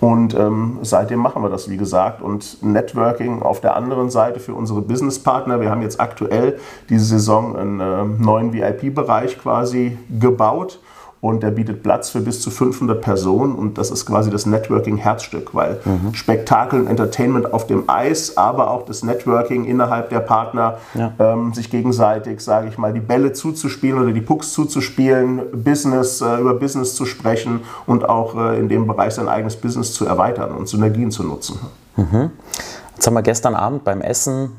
Und 0.00 0.34
ähm, 0.34 0.78
seitdem 0.82 1.18
machen 1.18 1.42
wir 1.42 1.48
das, 1.48 1.68
wie 1.68 1.76
gesagt. 1.76 2.22
Und 2.22 2.62
Networking 2.62 3.42
auf 3.42 3.60
der 3.60 3.74
anderen 3.74 4.08
Seite 4.08 4.38
für 4.38 4.54
unsere 4.54 4.82
Businesspartner. 4.82 5.60
Wir 5.60 5.68
haben 5.68 5.82
jetzt 5.82 6.00
aktuell 6.00 6.60
diese 6.88 7.04
Saison 7.04 7.56
einen 7.56 7.80
äh, 7.80 8.04
neuen 8.22 8.52
VIP-Bereich 8.52 9.36
quasi 9.42 9.98
gebaut 10.20 10.78
und 11.22 11.44
der 11.44 11.52
bietet 11.52 11.84
Platz 11.84 12.10
für 12.10 12.20
bis 12.20 12.40
zu 12.40 12.50
500 12.50 13.00
Personen 13.00 13.54
und 13.54 13.78
das 13.78 13.92
ist 13.92 14.06
quasi 14.06 14.28
das 14.28 14.44
Networking-Herzstück, 14.44 15.54
weil 15.54 15.80
mhm. 15.84 16.12
Spektakel 16.14 16.80
und 16.80 16.88
Entertainment 16.88 17.54
auf 17.54 17.68
dem 17.68 17.88
Eis, 17.88 18.36
aber 18.36 18.72
auch 18.72 18.84
das 18.84 19.04
Networking 19.04 19.64
innerhalb 19.64 20.10
der 20.10 20.18
Partner, 20.18 20.78
ja. 20.94 21.12
ähm, 21.20 21.54
sich 21.54 21.70
gegenseitig, 21.70 22.40
sage 22.40 22.66
ich 22.66 22.76
mal, 22.76 22.92
die 22.92 23.00
Bälle 23.00 23.32
zuzuspielen 23.32 24.02
oder 24.02 24.10
die 24.10 24.20
Pucks 24.20 24.52
zuzuspielen, 24.52 25.42
Business, 25.62 26.20
äh, 26.20 26.40
über 26.40 26.54
Business 26.54 26.96
zu 26.96 27.06
sprechen 27.06 27.60
und 27.86 28.08
auch 28.08 28.36
äh, 28.36 28.58
in 28.58 28.68
dem 28.68 28.88
Bereich 28.88 29.14
sein 29.14 29.28
eigenes 29.28 29.54
Business 29.54 29.92
zu 29.94 30.04
erweitern 30.04 30.50
und 30.50 30.68
Synergien 30.68 31.12
zu 31.12 31.22
nutzen. 31.22 31.60
Mhm. 31.96 32.32
Jetzt 32.96 33.06
haben 33.06 33.14
wir 33.14 33.22
gestern 33.22 33.54
Abend 33.54 33.84
beim 33.84 34.00
Essen 34.00 34.56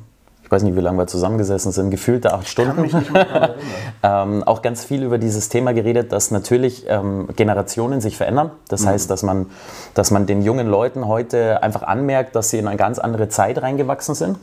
weiß 0.54 0.64
nicht, 0.64 0.78
wie 0.78 0.82
lange 0.82 0.98
wir 0.98 1.08
zusammengesessen 1.08 1.72
sind, 1.72 1.90
gefühlte 1.90 2.34
acht 2.34 2.48
Stunden. 2.48 2.90
ähm, 4.04 4.44
auch 4.44 4.62
ganz 4.62 4.86
viel 4.86 5.04
über 5.04 5.18
dieses 5.18 5.50
Thema 5.50 5.74
geredet, 5.74 6.12
dass 6.14 6.32
natürlich 6.32 6.86
ähm, 6.88 7.28
Generationen 7.36 8.00
sich 8.00 8.16
verändern. 8.16 8.52
Das 8.70 8.84
mhm. 8.84 8.90
heißt, 8.90 9.10
dass 9.10 9.24
man, 9.24 9.48
dass 9.96 10.12
man 10.12 10.26
den 10.26 10.42
jungen 10.42 10.68
Leuten 10.68 11.08
heute 11.08 11.62
einfach 11.62 11.84
anmerkt, 11.84 12.36
dass 12.36 12.52
sie 12.52 12.60
in 12.60 12.68
eine 12.68 12.78
ganz 12.78 13.00
andere 13.00 13.28
Zeit 13.28 13.62
reingewachsen 13.62 14.16
sind. 14.16 14.38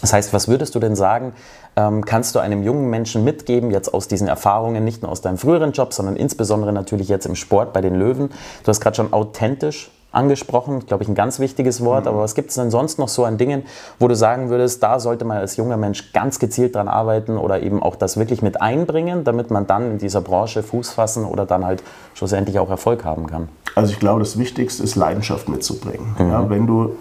Das 0.00 0.12
heißt, 0.12 0.34
was 0.34 0.48
würdest 0.48 0.74
du 0.74 0.80
denn 0.80 0.96
sagen, 0.96 1.32
ähm, 1.76 2.04
kannst 2.04 2.34
du 2.34 2.38
einem 2.38 2.62
jungen 2.62 2.90
Menschen 2.90 3.24
mitgeben, 3.24 3.70
jetzt 3.70 3.94
aus 3.94 4.06
diesen 4.06 4.28
Erfahrungen, 4.28 4.84
nicht 4.84 5.02
nur 5.02 5.10
aus 5.10 5.22
deinem 5.22 5.38
früheren 5.38 5.72
Job, 5.72 5.94
sondern 5.94 6.16
insbesondere 6.16 6.74
natürlich 6.74 7.08
jetzt 7.08 7.24
im 7.24 7.34
Sport 7.34 7.72
bei 7.72 7.80
den 7.80 7.94
Löwen? 7.94 8.28
Du 8.28 8.68
hast 8.68 8.80
gerade 8.80 8.96
schon 8.96 9.14
authentisch 9.14 9.90
angesprochen, 10.14 10.86
glaube 10.86 11.02
ich, 11.02 11.08
ein 11.08 11.14
ganz 11.14 11.38
wichtiges 11.40 11.84
Wort. 11.84 12.04
Mhm. 12.04 12.08
Aber 12.08 12.20
was 12.20 12.34
gibt 12.34 12.50
es 12.50 12.56
denn 12.56 12.70
sonst 12.70 12.98
noch 12.98 13.08
so 13.08 13.24
an 13.24 13.38
Dingen, 13.38 13.64
wo 13.98 14.08
du 14.08 14.16
sagen 14.16 14.50
würdest, 14.50 14.82
da 14.82 15.00
sollte 15.00 15.24
man 15.24 15.38
als 15.38 15.56
junger 15.56 15.76
Mensch 15.76 16.12
ganz 16.12 16.38
gezielt 16.38 16.74
dran 16.74 16.88
arbeiten 16.88 17.36
oder 17.36 17.62
eben 17.62 17.82
auch 17.82 17.96
das 17.96 18.16
wirklich 18.16 18.42
mit 18.42 18.60
einbringen, 18.60 19.24
damit 19.24 19.50
man 19.50 19.66
dann 19.66 19.92
in 19.92 19.98
dieser 19.98 20.20
Branche 20.20 20.62
Fuß 20.62 20.90
fassen 20.90 21.24
oder 21.24 21.46
dann 21.46 21.64
halt 21.64 21.82
schlussendlich 22.14 22.58
auch 22.58 22.70
Erfolg 22.70 23.04
haben 23.04 23.26
kann? 23.26 23.48
Also 23.74 23.92
ich 23.92 23.98
glaube, 23.98 24.20
das 24.20 24.38
Wichtigste 24.38 24.82
ist 24.82 24.96
Leidenschaft 24.96 25.48
mitzubringen. 25.48 26.14
Mhm. 26.18 26.30
Ja, 26.30 26.50
wenn 26.50 26.66
du 26.66 26.96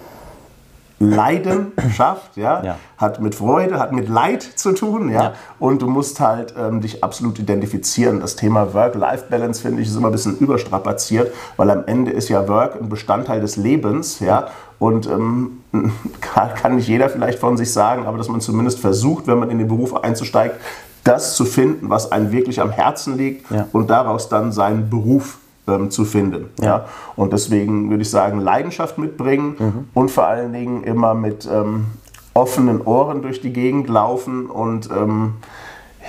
Leidenschaft, 1.00 2.38
ja, 2.38 2.64
ja, 2.64 2.76
hat 2.98 3.20
mit 3.20 3.36
Freude, 3.36 3.80
hat 3.80 3.92
mit 3.92 4.08
Leid 4.08 4.44
zu 4.44 4.74
tun, 4.74 5.10
ja, 5.10 5.24
ja. 5.24 5.34
und 5.60 5.82
du 5.82 5.88
musst 5.88 6.20
halt 6.20 6.54
ähm, 6.58 6.82
dich 6.82 7.04
absolut 7.04 7.40
identifizieren. 7.40 8.20
Das 8.20 8.36
Thema 8.36 8.74
Work-Life-Balance 8.74 9.62
finde 9.62 9.82
ich 9.82 9.90
ist 9.90 9.96
immer 9.96 10.08
ein 10.08 10.14
bisschen 10.14 10.38
überstrapaziert, 10.38 11.34
weil 11.58 11.70
am 11.72 11.84
Ende 11.86 12.12
ist 12.12 12.30
ja 12.30 12.48
Work 12.48 12.80
ein 12.80 12.90
Bestandteil 12.90 13.42
des 13.42 13.58
Lebens, 13.58 14.20
ja, 14.20 14.48
und 14.80 15.08
ähm, 15.08 15.64
kann 16.22 16.76
nicht 16.76 16.88
jeder 16.88 17.10
vielleicht 17.10 17.40
von 17.40 17.58
sich 17.58 17.72
sagen, 17.72 18.06
aber 18.06 18.18
dass 18.18 18.30
man 18.30 18.42
zumindest 18.42 18.80
versucht, 18.80 19.28
wenn 19.28 19.40
man 19.40 19.50
in 19.50 19.58
den 19.58 19.68
Beruf 19.68 19.96
einzusteigt, 19.96 20.56
das 21.04 21.36
zu 21.36 21.46
finden, 21.46 21.90
was 21.90 22.12
einem 22.12 22.32
wirklich 22.32 22.62
am 22.62 22.72
Herzen 22.72 23.18
liegt 23.18 23.52
ja. 23.52 23.68
und 23.74 23.90
daraus 23.90 24.30
dann 24.30 24.52
seinen 24.52 24.90
Beruf 24.90 25.38
ähm, 25.68 25.90
zu 25.90 26.06
finden. 26.06 26.50
Ja. 26.60 26.66
ja. 26.66 26.86
Und 27.16 27.34
deswegen 27.34 27.90
würde 27.90 28.04
ich 28.04 28.10
sagen, 28.10 28.40
Leidenschaft 28.40 28.98
mitbringen 28.98 29.56
mhm. 29.58 29.88
und 29.94 30.12
vor 30.12 30.26
allen 30.26 30.54
Dingen 30.54 30.84
immer 30.84 31.14
mit 31.14 31.48
ähm, 31.52 31.86
offenen 32.34 32.82
Ohren 32.82 33.22
durch 33.22 33.42
die 33.42 33.54
Gegend 33.54 33.90
laufen 33.90 34.48
und 34.48 34.90
ähm, 34.92 35.36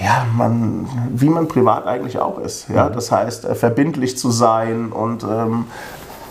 ja, 0.03 0.27
man, 0.37 0.89
wie 1.15 1.29
man 1.29 1.47
privat 1.47 1.87
eigentlich 1.87 2.19
auch 2.19 2.39
ist. 2.39 2.69
Ja? 2.69 2.89
Mhm. 2.89 2.95
Das 2.95 3.13
heißt, 3.13 3.45
äh, 3.45 3.55
verbindlich 3.55 4.19
zu 4.19 4.31
sein 4.31 4.91
und 4.91 5.25
ähm, 5.25 5.67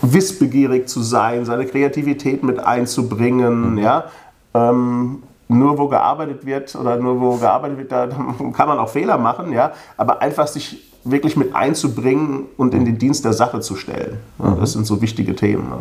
wissbegierig 0.01 0.89
zu 0.89 1.01
sein, 1.01 1.45
seine 1.45 1.65
Kreativität 1.65 2.43
mit 2.43 2.59
einzubringen. 2.59 3.73
Mhm. 3.73 3.77
Ja? 3.77 4.05
Ähm, 4.53 5.23
nur 5.47 5.77
wo 5.77 5.87
gearbeitet 5.87 6.45
wird 6.45 6.75
oder 6.75 6.97
nur 6.97 7.19
wo 7.21 7.37
gearbeitet 7.37 7.77
wird, 7.77 7.91
da 7.91 8.07
kann 8.53 8.67
man 8.67 8.79
auch 8.79 8.89
Fehler 8.89 9.17
machen, 9.17 9.51
ja, 9.51 9.71
aber 9.97 10.21
einfach 10.21 10.47
sich 10.47 10.92
wirklich 11.03 11.35
mit 11.35 11.55
einzubringen 11.55 12.45
und 12.57 12.73
in 12.73 12.85
den 12.85 12.97
Dienst 12.97 13.25
der 13.25 13.33
Sache 13.33 13.59
zu 13.59 13.75
stellen. 13.75 14.17
Ja, 14.39 14.51
mhm. 14.51 14.59
Das 14.59 14.73
sind 14.73 14.85
so 14.85 15.01
wichtige 15.01 15.35
Themen. 15.35 15.71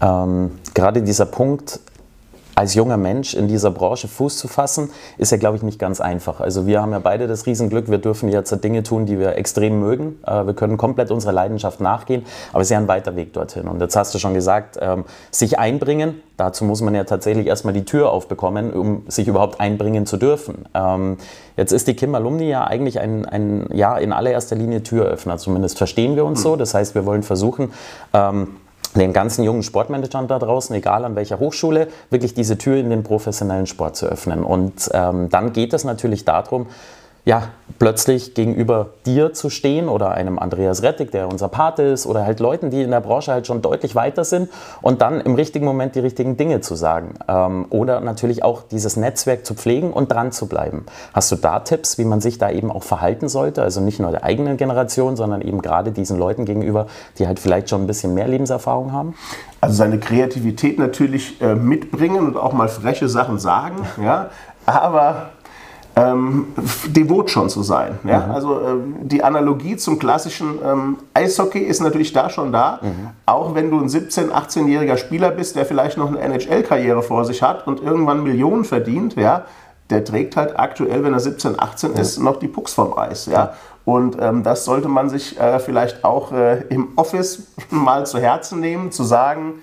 Ja. 0.00 0.24
Ähm, 0.24 0.50
gerade 0.74 1.02
dieser 1.02 1.26
Punkt, 1.26 1.80
als 2.54 2.74
junger 2.74 2.96
Mensch 2.96 3.34
in 3.34 3.48
dieser 3.48 3.70
Branche 3.70 4.08
Fuß 4.08 4.38
zu 4.38 4.48
fassen, 4.48 4.90
ist 5.18 5.32
ja, 5.32 5.38
glaube 5.38 5.56
ich, 5.56 5.62
nicht 5.62 5.78
ganz 5.78 6.00
einfach. 6.00 6.40
Also 6.40 6.66
wir 6.66 6.82
haben 6.82 6.92
ja 6.92 6.98
beide 6.98 7.26
das 7.26 7.46
Riesenglück, 7.46 7.90
wir 7.90 7.98
dürfen 7.98 8.28
jetzt 8.28 8.52
Dinge 8.62 8.82
tun, 8.82 9.06
die 9.06 9.18
wir 9.18 9.36
extrem 9.36 9.80
mögen. 9.80 10.18
Äh, 10.26 10.46
wir 10.46 10.54
können 10.54 10.76
komplett 10.76 11.10
unserer 11.10 11.32
Leidenschaft 11.32 11.80
nachgehen, 11.80 12.24
aber 12.52 12.60
es 12.60 12.66
ist 12.66 12.72
ja 12.72 12.78
ein 12.78 12.88
weiter 12.88 13.16
Weg 13.16 13.32
dorthin. 13.32 13.68
Und 13.68 13.80
jetzt 13.80 13.96
hast 13.96 14.14
du 14.14 14.18
schon 14.18 14.34
gesagt, 14.34 14.78
ähm, 14.80 15.04
sich 15.30 15.58
einbringen, 15.58 16.20
dazu 16.36 16.64
muss 16.64 16.82
man 16.82 16.94
ja 16.94 17.04
tatsächlich 17.04 17.46
erstmal 17.46 17.74
die 17.74 17.84
Tür 17.84 18.10
aufbekommen, 18.10 18.72
um 18.72 19.04
sich 19.08 19.28
überhaupt 19.28 19.60
einbringen 19.60 20.06
zu 20.06 20.16
dürfen. 20.16 20.66
Ähm, 20.74 21.16
jetzt 21.56 21.72
ist 21.72 21.88
die 21.88 21.94
Kim 21.94 22.14
Alumni 22.14 22.48
ja 22.48 22.64
eigentlich 22.64 23.00
ein, 23.00 23.24
ein 23.24 23.66
ja, 23.72 23.96
in 23.96 24.12
allererster 24.12 24.56
Linie 24.56 24.82
Türöffner, 24.82 25.38
zumindest 25.38 25.78
verstehen 25.78 26.16
wir 26.16 26.24
uns 26.24 26.42
so. 26.42 26.56
Das 26.56 26.74
heißt, 26.74 26.94
wir 26.94 27.06
wollen 27.06 27.22
versuchen, 27.22 27.72
ähm, 28.12 28.48
den 28.94 29.12
ganzen 29.12 29.42
jungen 29.44 29.62
Sportmanagern 29.62 30.28
da 30.28 30.38
draußen, 30.38 30.74
egal 30.76 31.04
an 31.04 31.16
welcher 31.16 31.38
Hochschule, 31.38 31.88
wirklich 32.10 32.34
diese 32.34 32.58
Tür 32.58 32.76
in 32.76 32.90
den 32.90 33.02
professionellen 33.02 33.66
Sport 33.66 33.96
zu 33.96 34.06
öffnen. 34.06 34.44
Und 34.44 34.90
ähm, 34.92 35.28
dann 35.30 35.52
geht 35.52 35.72
es 35.72 35.84
natürlich 35.84 36.24
darum, 36.24 36.66
ja, 37.24 37.48
plötzlich 37.78 38.34
gegenüber 38.34 38.90
dir 39.06 39.32
zu 39.32 39.48
stehen 39.48 39.88
oder 39.88 40.10
einem 40.10 40.38
Andreas 40.38 40.82
Rettig, 40.82 41.12
der 41.12 41.28
unser 41.28 41.48
Pate 41.48 41.82
ist, 41.82 42.06
oder 42.06 42.24
halt 42.24 42.40
Leuten, 42.40 42.70
die 42.70 42.82
in 42.82 42.90
der 42.90 43.00
Branche 43.00 43.32
halt 43.32 43.46
schon 43.46 43.62
deutlich 43.62 43.94
weiter 43.94 44.24
sind 44.24 44.50
und 44.82 45.02
dann 45.02 45.20
im 45.20 45.34
richtigen 45.34 45.64
Moment 45.64 45.94
die 45.94 46.00
richtigen 46.00 46.36
Dinge 46.36 46.60
zu 46.60 46.74
sagen. 46.74 47.14
Ähm, 47.28 47.66
oder 47.70 48.00
natürlich 48.00 48.42
auch 48.42 48.62
dieses 48.62 48.96
Netzwerk 48.96 49.46
zu 49.46 49.54
pflegen 49.54 49.92
und 49.92 50.10
dran 50.10 50.32
zu 50.32 50.46
bleiben. 50.46 50.84
Hast 51.14 51.30
du 51.30 51.36
da 51.36 51.60
Tipps, 51.60 51.96
wie 51.96 52.04
man 52.04 52.20
sich 52.20 52.38
da 52.38 52.50
eben 52.50 52.72
auch 52.72 52.82
verhalten 52.82 53.28
sollte? 53.28 53.62
Also 53.62 53.80
nicht 53.80 54.00
nur 54.00 54.10
der 54.10 54.24
eigenen 54.24 54.56
Generation, 54.56 55.14
sondern 55.14 55.42
eben 55.42 55.62
gerade 55.62 55.92
diesen 55.92 56.18
Leuten 56.18 56.44
gegenüber, 56.44 56.86
die 57.18 57.28
halt 57.28 57.38
vielleicht 57.38 57.70
schon 57.70 57.82
ein 57.82 57.86
bisschen 57.86 58.14
mehr 58.14 58.26
Lebenserfahrung 58.26 58.92
haben? 58.92 59.14
Also 59.60 59.76
seine 59.76 59.98
Kreativität 59.98 60.78
natürlich 60.78 61.40
äh, 61.40 61.54
mitbringen 61.54 62.26
und 62.26 62.36
auch 62.36 62.52
mal 62.52 62.68
freche 62.68 63.08
Sachen 63.08 63.38
sagen, 63.38 63.86
ja. 64.02 64.30
Aber 64.66 65.30
ähm, 65.94 66.46
devot 66.86 67.30
schon 67.30 67.48
zu 67.48 67.62
sein. 67.62 67.98
Ja? 68.04 68.26
Mhm. 68.26 68.30
Also 68.32 68.60
äh, 68.60 68.74
die 69.02 69.22
Analogie 69.22 69.76
zum 69.76 69.98
klassischen 69.98 70.58
ähm, 70.64 70.96
Eishockey 71.14 71.58
ist 71.58 71.80
natürlich 71.80 72.12
da 72.12 72.30
schon 72.30 72.52
da. 72.52 72.80
Mhm. 72.82 73.10
Auch 73.26 73.54
wenn 73.54 73.70
du 73.70 73.78
ein 73.78 73.88
17-, 73.88 74.30
18-jähriger 74.30 74.96
Spieler 74.96 75.30
bist, 75.30 75.56
der 75.56 75.66
vielleicht 75.66 75.98
noch 75.98 76.08
eine 76.08 76.20
NHL-Karriere 76.20 77.02
vor 77.02 77.24
sich 77.24 77.42
hat 77.42 77.66
und 77.66 77.82
irgendwann 77.82 78.22
Millionen 78.22 78.64
verdient, 78.64 79.16
ja, 79.16 79.44
der 79.90 80.04
trägt 80.04 80.36
halt 80.36 80.58
aktuell, 80.58 81.04
wenn 81.04 81.12
er 81.12 81.20
17, 81.20 81.60
18 81.60 81.92
ist, 81.92 82.18
noch 82.18 82.38
die 82.38 82.48
Pucks 82.48 82.72
vom 82.72 82.96
Eis. 82.96 83.26
Ja? 83.26 83.52
Und 83.84 84.16
ähm, 84.20 84.42
das 84.42 84.64
sollte 84.64 84.88
man 84.88 85.10
sich 85.10 85.38
äh, 85.38 85.58
vielleicht 85.58 86.04
auch 86.04 86.32
äh, 86.32 86.62
im 86.68 86.88
Office 86.96 87.48
mal 87.70 88.06
zu 88.06 88.18
Herzen 88.18 88.60
nehmen, 88.60 88.92
zu 88.92 89.04
sagen, 89.04 89.54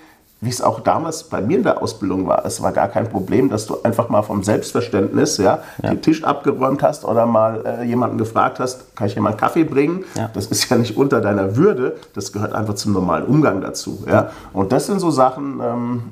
wie 0.42 0.50
es 0.50 0.62
auch 0.62 0.80
damals 0.80 1.24
bei 1.26 1.42
mir 1.42 1.58
in 1.58 1.64
der 1.64 1.82
Ausbildung 1.82 2.26
war. 2.26 2.46
Es 2.46 2.62
war 2.62 2.72
gar 2.72 2.88
kein 2.88 3.10
Problem, 3.10 3.50
dass 3.50 3.66
du 3.66 3.82
einfach 3.84 4.08
mal 4.08 4.22
vom 4.22 4.42
Selbstverständnis 4.42 5.38
ja, 5.38 5.60
ja. 5.84 5.90
den 5.90 6.02
Tisch 6.02 6.24
abgeräumt 6.24 6.82
hast 6.82 7.04
oder 7.04 7.26
mal 7.26 7.66
äh, 7.66 7.84
jemanden 7.84 8.18
gefragt 8.18 8.60
hast, 8.60 8.96
kann 8.96 9.08
ich 9.08 9.18
einen 9.18 9.36
Kaffee 9.36 9.66
bringen? 9.66 10.06
Ja. 10.16 10.30
Das 10.34 10.46
ist 10.46 10.70
ja 10.70 10.78
nicht 10.78 10.96
unter 10.96 11.20
deiner 11.20 11.58
Würde, 11.58 11.98
das 12.14 12.32
gehört 12.32 12.54
einfach 12.54 12.76
zum 12.76 12.94
normalen 12.94 13.26
Umgang 13.26 13.60
dazu. 13.60 14.06
Ja? 14.08 14.30
Und 14.54 14.72
das 14.72 14.86
sind 14.86 15.00
so 15.00 15.12
Sachen, 15.12 15.60
ähm, 15.62 16.04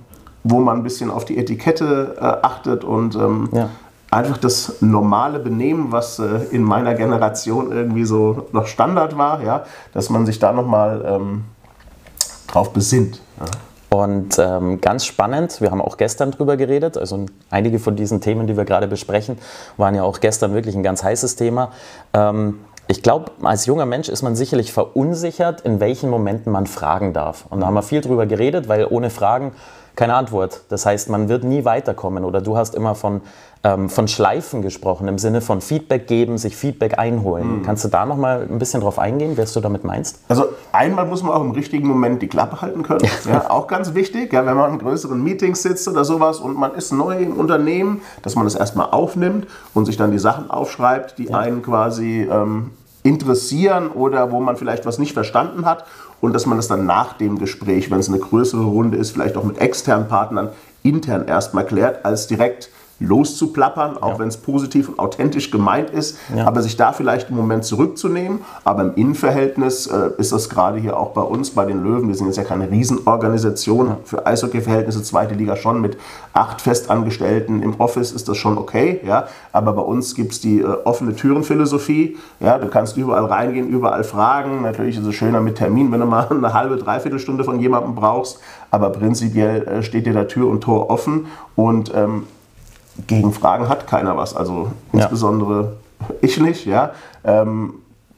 wo 0.44 0.60
man 0.60 0.78
ein 0.78 0.84
bisschen 0.84 1.10
auf 1.10 1.24
die 1.24 1.38
Etikette 1.38 2.16
äh, 2.18 2.22
achtet 2.22 2.84
und 2.84 3.16
ähm, 3.16 3.48
ja. 3.54 3.70
einfach 4.12 4.38
das 4.38 4.82
normale 4.82 5.40
Benehmen, 5.40 5.94
was 5.94 6.20
äh, 6.20 6.40
in 6.52 6.64
meiner 6.64 6.96
Generation 6.96 7.72
irgendwie 7.72 8.04
so 8.04 8.48
noch 8.52 8.68
Standard 8.68 9.18
war, 9.18 9.42
ja, 9.42 9.64
dass 9.94 10.10
man 10.10 10.26
sich 10.26 10.38
da 10.38 10.52
nochmal 10.52 11.02
ähm, 11.08 11.46
drauf 12.48 12.74
besinnt. 12.74 13.22
Ja. 13.40 13.46
Und 13.90 14.38
ähm, 14.38 14.82
ganz 14.82 15.06
spannend, 15.06 15.62
wir 15.62 15.72
haben 15.72 15.82
auch 15.82 15.98
gestern 15.98 16.32
drüber 16.32 16.58
geredet, 16.58 16.98
also 16.98 17.26
einige 17.50 17.80
von 17.80 17.96
diesen 17.96 18.20
Themen, 18.20 18.46
die 18.46 18.58
wir 18.58 18.66
gerade 18.66 18.88
besprechen, 18.88 19.38
waren 19.78 19.96
ja 19.96 20.04
auch 20.04 20.20
gestern 20.20 20.54
wirklich 20.54 20.76
ein 20.76 20.84
ganz 20.84 21.04
heißes 21.04 21.38
Thema. 21.38 21.72
Ähm, 22.14 22.60
ich 22.90 23.02
glaube, 23.04 23.32
als 23.42 23.66
junger 23.66 23.86
Mensch 23.86 24.10
ist 24.10 24.22
man 24.22 24.36
sicherlich 24.36 24.72
verunsichert, 24.72 25.62
in 25.62 25.80
welchen 25.80 26.10
Momenten 26.10 26.52
man 26.52 26.68
fragen 26.68 27.14
darf. 27.14 27.46
Und 27.50 27.62
da 27.62 27.68
haben 27.68 27.74
wir 27.74 27.84
viel 27.84 28.02
drüber 28.02 28.26
geredet, 28.26 28.70
weil 28.70 28.88
ohne 28.90 29.10
Fragen 29.10 29.54
keine 29.98 30.14
Antwort. 30.14 30.62
Das 30.70 30.86
heißt, 30.86 31.10
man 31.10 31.28
wird 31.28 31.44
nie 31.44 31.66
weiterkommen 31.66 32.24
oder 32.24 32.40
du 32.40 32.56
hast 32.56 32.76
immer 32.76 32.96
von, 32.96 33.22
ähm, 33.64 33.90
von 33.90 34.08
Schleifen 34.08 34.62
gesprochen, 34.62 35.08
im 35.08 35.18
Sinne 35.18 35.42
von 35.42 35.60
Feedback 35.60 36.08
geben, 36.08 36.38
sich 36.38 36.56
Feedback 36.56 37.00
einholen. 37.00 37.58
Mhm. 37.58 37.64
Kannst 37.64 37.84
du 37.84 37.90
da 37.90 38.06
noch 38.06 38.16
mal 38.16 38.48
ein 38.50 38.60
bisschen 38.60 38.82
drauf 38.82 39.00
eingehen, 39.00 39.38
was 39.38 39.54
du 39.54 39.60
damit 39.60 39.84
meinst? 39.84 40.20
Also 40.30 40.46
einmal 40.72 41.08
muss 41.08 41.24
man 41.24 41.34
auch 41.34 41.42
im 41.42 41.52
richtigen 41.52 41.88
Moment 41.88 42.22
die 42.22 42.28
Klappe 42.28 42.62
halten 42.62 42.84
können. 42.84 43.10
ja, 43.26 43.50
auch 43.50 43.68
ganz 43.68 43.96
wichtig, 43.96 44.32
ja, 44.32 44.46
wenn 44.46 44.56
man 44.56 44.74
in 44.74 44.80
größeren 44.80 45.22
Meetings 45.22 45.64
sitzt 45.64 45.88
oder 45.88 46.06
sowas 46.06 46.40
und 46.40 46.56
man 46.56 46.76
ist 46.76 46.94
neu 46.94 47.18
im 47.18 47.36
Unternehmen, 47.36 48.02
dass 48.22 48.36
man 48.36 48.46
das 48.46 48.54
erstmal 48.54 48.92
aufnimmt 48.92 49.48
und 49.74 49.86
sich 49.86 49.98
dann 49.98 50.12
die 50.12 50.20
Sachen 50.20 50.52
aufschreibt, 50.52 51.18
die 51.18 51.26
ja. 51.26 51.40
einen 51.40 51.64
quasi 51.64 52.22
ähm, 52.32 52.70
interessieren 53.02 53.90
oder 53.90 54.32
wo 54.32 54.40
man 54.42 54.58
vielleicht 54.58 54.86
was 54.86 55.00
nicht 55.00 55.14
verstanden 55.14 55.66
hat 55.66 55.86
und 56.22 56.34
dass 56.34 56.46
man 56.46 56.58
das 56.58 56.68
dann 56.68 56.86
nach 56.86 57.14
dem 57.14 57.38
Gespräch, 57.38 57.92
wenn 57.92 58.00
es 58.00 58.10
eine 58.10 58.20
größere 58.20 58.64
Runde 58.64 58.98
ist, 58.98 59.12
vielleicht 59.12 59.38
auch 59.38 59.44
mit 59.44 59.60
externen 59.60 60.08
Partnern 60.08 60.50
intern 60.84 61.28
erstmal 61.28 61.66
klärt, 61.66 62.06
als 62.06 62.28
direkt 62.28 62.70
loszuplappern, 63.00 63.98
auch 63.98 64.14
ja. 64.14 64.20
wenn 64.20 64.28
es 64.28 64.38
positiv 64.38 64.90
und 64.90 65.00
authentisch 65.00 65.52
gemeint 65.52 65.90
ist, 65.90 66.18
ja. 66.36 66.48
aber 66.48 66.62
sich 66.62 66.78
da 66.78 66.94
vielleicht 66.94 67.28
einen 67.28 67.38
Moment 67.38 67.64
zurückzunehmen. 67.64 68.40
Aber 68.64 68.84
im 68.84 68.96
Innenverhältnis 68.96 69.88
äh, 69.88 70.12
ist 70.18 70.32
das 70.32 70.50
gerade 70.50 70.80
hier 70.80 70.98
auch 70.98 71.12
bei 71.12 71.22
uns, 71.22 71.52
bei 71.52 71.66
den 71.66 71.84
Löwen, 71.84 72.08
wir 72.08 72.16
sind 72.16 72.28
jetzt 72.28 72.38
ja 72.38 72.44
keine 72.44 72.70
Riesenorganisation, 72.72 73.88
ja. 73.88 73.98
für 74.04 74.26
Eishockey-Verhältnisse 74.26 75.04
zweite 75.04 75.36
Liga 75.36 75.56
schon 75.56 75.82
mit 75.82 75.98
acht 76.34 76.62
Festangestellten 76.62 77.62
im 77.62 77.80
Office 77.80 78.12
ist 78.12 78.28
das 78.30 78.38
schon 78.38 78.58
okay, 78.58 79.02
ja. 79.06 79.28
Aber 79.52 79.74
bei 79.74 79.82
uns 79.82 80.16
gibt 80.16 80.34
es 80.34 80.42
die 80.42 80.62
äh, 80.62 80.66
offene 80.66 81.16
Türenphilosophie, 81.16 82.18
ja. 82.40 82.58
Du 82.58 82.68
kannst 82.68 82.98
überall 82.98 83.26
reingehen, 83.26 83.70
überall 83.70 84.04
fragen. 84.04 84.64
Natürlich 84.64 84.98
ist 84.98 85.06
es 85.06 85.16
schöner 85.16 85.42
mit 85.42 85.56
Termin, 85.56 85.92
wenn 85.92 86.00
du 86.00 86.06
mal 86.06 86.28
eine 86.30 86.54
halbe, 86.54 86.78
dreiviertel 86.78 87.20
Stunde 87.20 87.44
von 87.44 87.60
jemandem 87.60 87.96
brauchst. 87.96 88.40
Aber 88.72 88.90
prinzipiell 88.90 89.64
äh, 89.64 89.84
steht 89.84 90.06
dir 90.06 90.14
da 90.14 90.24
Tür 90.24 90.48
und 90.50 90.62
Tor 90.62 90.90
offen 90.90 91.28
und 91.56 91.92
ähm, 91.96 92.24
gegen 93.06 93.32
Fragen 93.34 93.70
hat 93.70 93.88
keiner 93.88 94.18
was. 94.18 94.36
Also 94.36 94.72
insbesondere 94.92 95.78
ja. 96.00 96.06
ich 96.22 96.40
nicht. 96.40 96.66
Ja. 96.66 96.92
Ähm, 97.24 97.76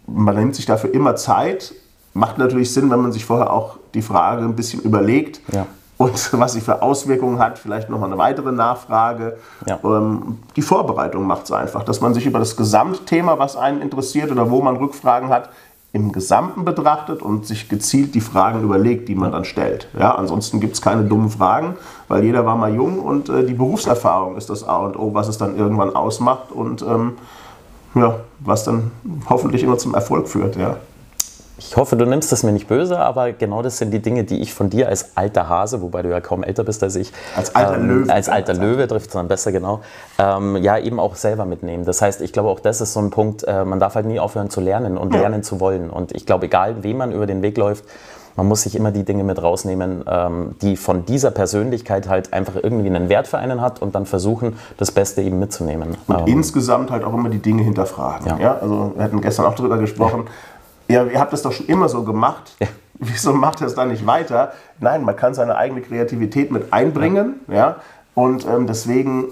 man 0.08 0.36
nimmt 0.36 0.56
sich 0.56 0.66
dafür 0.66 0.94
immer 0.94 1.16
Zeit. 1.16 1.74
Macht 2.14 2.38
natürlich 2.38 2.74
Sinn, 2.74 2.90
wenn 2.90 3.02
man 3.02 3.12
sich 3.12 3.26
vorher 3.26 3.52
auch 3.52 3.78
die 3.94 4.02
Frage 4.02 4.44
ein 4.44 4.56
bisschen 4.56 4.82
überlegt. 4.82 5.42
Ja. 5.54 5.66
Und 5.98 6.30
was 6.40 6.54
sie 6.54 6.62
für 6.62 6.82
Auswirkungen 6.82 7.40
hat, 7.40 7.60
vielleicht 7.60 7.90
nochmal 7.90 8.10
eine 8.10 8.18
weitere 8.18 8.52
Nachfrage. 8.52 9.38
Ja. 9.68 9.80
Ähm, 9.84 10.40
die 10.56 10.62
Vorbereitung 10.62 11.28
macht 11.28 11.44
es 11.44 11.52
einfach, 11.52 11.84
dass 11.84 12.02
man 12.02 12.14
sich 12.14 12.26
über 12.26 12.40
das 12.40 12.56
Gesamtthema, 12.56 13.38
was 13.38 13.58
einen 13.58 13.82
interessiert 13.82 14.32
oder 14.32 14.50
wo 14.50 14.62
man 14.62 14.78
Rückfragen 14.78 15.30
hat, 15.30 15.50
im 15.92 16.12
Gesamten 16.12 16.66
betrachtet 16.66 17.22
und 17.22 17.48
sich 17.48 17.68
gezielt 17.68 18.14
die 18.14 18.22
Fragen 18.22 18.62
überlegt, 18.62 19.10
die 19.10 19.16
man 19.16 19.32
dann 19.32 19.44
stellt. 19.44 19.88
Ja, 19.98 20.14
ansonsten 20.16 20.60
gibt 20.60 20.76
es 20.76 20.82
keine 20.82 21.04
dummen 21.04 21.30
Fragen, 21.30 21.76
weil 22.08 22.24
jeder 22.24 22.46
war 22.46 22.56
mal 22.56 22.74
jung 22.74 23.00
und 23.00 23.30
äh, 23.30 23.44
die 23.44 23.56
Berufserfahrung 23.56 24.38
ist 24.38 24.50
das 24.50 24.64
A 24.64 24.78
und 24.78 24.98
O, 24.98 25.14
was 25.14 25.28
es 25.28 25.38
dann 25.38 25.58
irgendwann 25.58 25.96
ausmacht 25.96 26.52
und 26.52 26.84
ähm, 26.84 27.14
ja, 27.96 28.20
was 28.40 28.64
dann 28.64 28.92
hoffentlich 29.30 29.64
immer 29.64 29.80
zum 29.80 29.96
Erfolg 29.96 30.28
führt. 30.28 30.56
Ja. 30.56 30.78
Ich 31.60 31.76
hoffe, 31.76 31.98
du 31.98 32.06
nimmst 32.06 32.32
das 32.32 32.44
mir 32.44 32.54
nicht 32.54 32.68
böse, 32.68 32.98
aber 32.98 33.34
genau 33.34 33.62
das 33.62 33.78
sind 33.78 33.92
die 33.92 34.00
Dinge, 34.00 34.24
die 34.24 34.40
ich 34.40 34.54
von 34.54 34.70
dir 34.70 34.88
als 34.88 35.12
alter 35.16 35.50
Hase, 35.50 35.82
wobei 35.82 36.02
du 36.02 36.10
ja 36.10 36.22
kaum 36.22 36.42
älter 36.44 36.64
bist 36.64 36.82
als 36.84 36.96
ich, 36.96 37.12
als 37.36 37.54
alter 37.54 37.76
ähm, 37.76 37.88
Löwe, 37.88 38.14
als 38.14 38.30
alter 38.30 38.54
Löwe 38.54 38.88
trifft 38.88 39.08
es 39.08 39.14
dann 39.14 39.28
besser 39.28 39.52
genau, 39.52 39.82
ähm, 40.18 40.56
ja 40.58 40.78
eben 40.78 41.00
auch 41.00 41.16
selber 41.16 41.46
mitnehmen. 41.46 41.84
Das 41.84 42.02
heißt, 42.02 42.22
ich 42.22 42.32
glaube 42.32 42.50
auch 42.50 42.62
das 42.62 42.80
ist 42.80 42.94
so 42.94 43.02
ein 43.02 43.10
Punkt, 43.10 43.44
äh, 43.44 43.66
man 43.66 43.80
darf 43.80 43.96
halt 43.96 44.06
nie 44.06 44.20
aufhören 44.20 44.50
zu 44.50 44.62
lernen 44.62 44.98
und 44.98 45.14
ja. 45.14 45.20
lernen 45.20 45.44
zu 45.44 45.60
wollen. 45.60 45.90
Und 45.90 46.16
ich 46.16 46.26
glaube, 46.26 46.46
egal 46.46 46.84
wem 46.84 46.98
man 46.98 47.12
über 47.12 47.26
den 47.26 47.42
Weg 47.42 47.58
läuft, 47.58 47.84
man 48.36 48.48
muss 48.48 48.62
sich 48.62 48.78
immer 48.78 48.92
die 48.92 49.04
Dinge 49.04 49.26
mit 49.26 49.42
rausnehmen, 49.42 50.06
ähm, 50.08 50.56
die 50.62 50.78
von 50.78 51.06
dieser 51.06 51.30
Persönlichkeit 51.30 52.08
halt 52.08 52.32
einfach 52.32 52.56
irgendwie 52.56 52.88
einen 52.88 53.10
Wert 53.10 53.28
für 53.28 53.38
einen 53.38 53.60
hat 53.60 53.82
und 53.82 53.96
dann 53.96 54.06
versuchen, 54.06 54.58
das 54.78 54.92
Beste 54.92 55.22
eben 55.22 55.40
mitzunehmen. 55.40 55.98
Und 56.08 56.20
ähm, 56.20 56.28
insgesamt 56.28 56.90
halt 56.90 57.04
auch 57.04 57.14
immer 57.14 57.28
die 57.28 57.40
Dinge 57.40 57.64
hinterfragen. 57.64 58.28
Ja. 58.28 58.38
ja? 58.40 58.58
Also 58.62 58.94
wir 58.96 59.04
hatten 59.04 59.20
gestern 59.20 59.46
auch 59.46 59.56
darüber 59.56 59.78
gesprochen. 59.78 60.24
Ja 60.26 60.32
ja, 60.90 61.06
ihr 61.06 61.20
habt 61.20 61.34
das 61.34 61.44
doch 61.44 61.52
schon 61.52 61.68
immer 61.68 61.88
so 61.88 62.04
gemacht. 62.04 62.56
Ja. 62.60 62.68
Wieso 63.02 63.32
macht 63.32 63.62
ihr 63.62 63.68
es 63.68 63.76
dann 63.76 63.90
nicht 63.90 64.06
weiter? 64.06 64.52
Nein, 64.80 65.06
man 65.06 65.16
kann 65.16 65.34
seine 65.34 65.56
eigene 65.56 65.82
Kreativität 65.82 66.52
mit 66.52 66.74
einbringen. 66.74 67.40
Ja. 67.48 67.78
und 68.14 68.46
ähm, 68.46 68.68
deswegen 68.68 69.30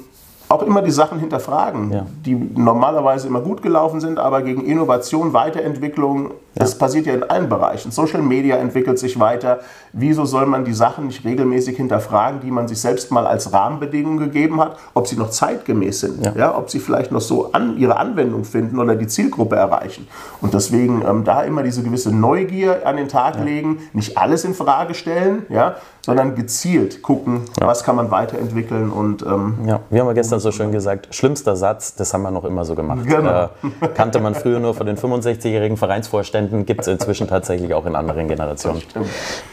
auch 0.49 0.61
immer 0.61 0.81
die 0.81 0.91
Sachen 0.91 1.19
hinterfragen, 1.19 1.91
ja. 1.91 2.05
die 2.25 2.35
normalerweise 2.35 3.27
immer 3.27 3.41
gut 3.41 3.61
gelaufen 3.61 3.99
sind, 3.99 4.17
aber 4.17 4.41
gegen 4.41 4.63
Innovation, 4.65 5.33
Weiterentwicklung, 5.33 6.27
ja. 6.27 6.31
das 6.55 6.77
passiert 6.77 7.05
ja 7.05 7.13
in 7.13 7.23
allen 7.23 7.49
Bereichen. 7.49 7.91
Social 7.91 8.21
Media 8.21 8.55
entwickelt 8.55 8.97
sich 8.97 9.19
weiter. 9.19 9.59
Wieso 9.91 10.23
soll 10.23 10.45
man 10.45 10.63
die 10.63 10.73
Sachen 10.73 11.07
nicht 11.07 11.25
regelmäßig 11.25 11.75
hinterfragen, 11.75 12.39
die 12.39 12.51
man 12.51 12.67
sich 12.67 12.79
selbst 12.79 13.11
mal 13.11 13.27
als 13.27 13.51
Rahmenbedingungen 13.51 14.19
gegeben 14.19 14.61
hat, 14.61 14.77
ob 14.93 15.07
sie 15.07 15.17
noch 15.17 15.31
zeitgemäß 15.31 15.99
sind, 15.99 16.25
ja. 16.25 16.33
ja 16.35 16.57
ob 16.57 16.69
sie 16.69 16.79
vielleicht 16.79 17.11
noch 17.11 17.21
so 17.21 17.51
an 17.51 17.77
ihre 17.77 17.97
Anwendung 17.97 18.45
finden 18.45 18.79
oder 18.79 18.95
die 18.95 19.07
Zielgruppe 19.07 19.57
erreichen. 19.57 20.07
Und 20.39 20.53
deswegen 20.53 21.03
ähm, 21.05 21.25
da 21.25 21.41
immer 21.41 21.63
diese 21.63 21.83
gewisse 21.83 22.15
Neugier 22.15 22.87
an 22.87 22.95
den 22.95 23.09
Tag 23.09 23.43
legen, 23.43 23.79
nicht 23.91 24.17
alles 24.17 24.45
in 24.45 24.53
Frage 24.53 24.93
stellen, 24.93 25.45
ja, 25.49 25.75
sondern 26.07 26.35
gezielt 26.35 27.01
gucken, 27.01 27.41
ja. 27.59 27.67
was 27.67 27.83
kann 27.83 27.97
man 27.97 28.09
weiterentwickeln. 28.11 28.91
Und, 28.91 29.23
ähm, 29.23 29.57
ja, 29.65 29.81
wir 29.89 29.99
haben 29.99 30.07
ja 30.07 30.13
gestern 30.13 30.39
so 30.39 30.53
schön 30.53 30.71
gesagt, 30.71 31.13
schlimmster 31.13 31.57
Satz, 31.57 31.95
das 31.95 32.13
haben 32.13 32.21
wir 32.21 32.31
noch 32.31 32.45
immer 32.45 32.63
so 32.63 32.75
gemacht. 32.75 33.05
Genau. 33.05 33.43
Äh, 33.43 33.87
kannte 33.93 34.21
man 34.21 34.33
früher 34.33 34.61
nur 34.61 34.73
von 34.73 34.87
den 34.87 34.95
65-jährigen 34.95 35.75
Vereinsvorständen, 35.75 36.65
gibt 36.65 36.79
es 36.79 36.87
inzwischen 36.87 37.27
tatsächlich 37.27 37.73
auch 37.73 37.85
in 37.85 37.97
anderen 37.97 38.29
Generationen. 38.29 38.81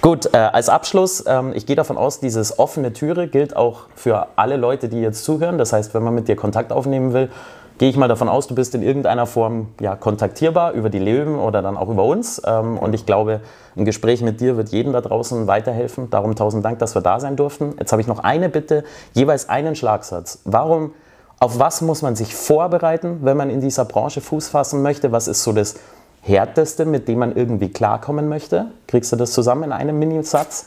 Gut, 0.01 0.33
äh, 0.33 0.37
als 0.37 0.69
Abschluss, 0.69 1.25
ähm, 1.27 1.51
ich 1.57 1.67
gehe 1.67 1.75
davon 1.75 1.99
aus, 1.99 2.21
dieses 2.21 2.57
offene 2.57 2.93
Türe 2.93 3.27
gilt 3.27 3.57
auch 3.57 3.89
für 3.97 4.29
alle 4.37 4.57
Leute, 4.57 4.89
die 4.89 5.01
jetzt 5.01 5.25
zuhören. 5.25 5.59
Das 5.59 5.73
heißt, 5.73 5.93
wenn 5.93 6.05
man 6.05 6.15
mit 6.15 6.29
dir 6.29 6.37
Kontakt 6.37 6.71
aufnehmen 6.71 7.13
will, 7.13 7.31
gehe 7.79 7.89
ich 7.89 7.97
mal 7.97 8.09
davon 8.09 8.29
aus, 8.29 8.47
du 8.47 8.55
bist 8.55 8.75
in 8.75 8.83
irgendeiner 8.83 9.27
Form 9.27 9.69
ja, 9.81 9.97
kontaktierbar 9.97 10.73
über 10.73 10.91
die 10.91 10.99
Löwen 10.99 11.37
oder 11.37 11.63
dann 11.63 11.77
auch 11.77 11.89
über 11.89 12.05
uns. 12.05 12.41
Ähm, 12.47 12.79
und 12.79 12.95
ich 12.95 13.07
glaube, 13.07 13.41
ein 13.77 13.85
Gespräch 13.85 14.23
mit 14.23 14.41
dir 14.41 14.57
wird 14.57 14.69
jedem 14.69 14.93
da 14.93 15.01
draußen 15.01 15.47
weiterhelfen. 15.47 16.11
Darum 16.11 16.37
tausend 16.37 16.65
Dank, 16.65 16.79
dass 16.79 16.95
wir 16.95 17.03
da 17.03 17.19
sein 17.21 17.37
durften. 17.37 17.75
Jetzt 17.79 17.93
habe 17.93 18.01
ich 18.01 18.09
noch 18.09 18.21
eine 18.21 18.49
Bitte, 18.49 18.85
jeweils 19.13 19.49
einen 19.49 19.75
Schlagsatz. 19.75 20.41
Warum, 20.45 20.93
auf 21.41 21.59
was 21.59 21.81
muss 21.81 22.03
man 22.03 22.15
sich 22.17 22.35
vorbereiten, 22.35 23.21
wenn 23.23 23.37
man 23.37 23.51
in 23.51 23.61
dieser 23.61 23.85
Branche 23.85 24.21
Fuß 24.21 24.49
fassen 24.49 24.83
möchte? 24.83 25.11
Was 25.11 25.27
ist 25.27 25.43
so 25.43 25.53
das 25.53 25.77
Härteste, 26.23 26.85
mit 26.85 27.09
dem 27.09 27.19
man 27.19 27.35
irgendwie 27.35 27.71
klarkommen 27.71 28.29
möchte? 28.29 28.67
Kriegst 28.87 29.11
du 29.13 29.17
das 29.17 29.33
zusammen 29.33 29.65
in 29.65 29.73
einem 29.73 29.99
Minisatz? 29.99 30.67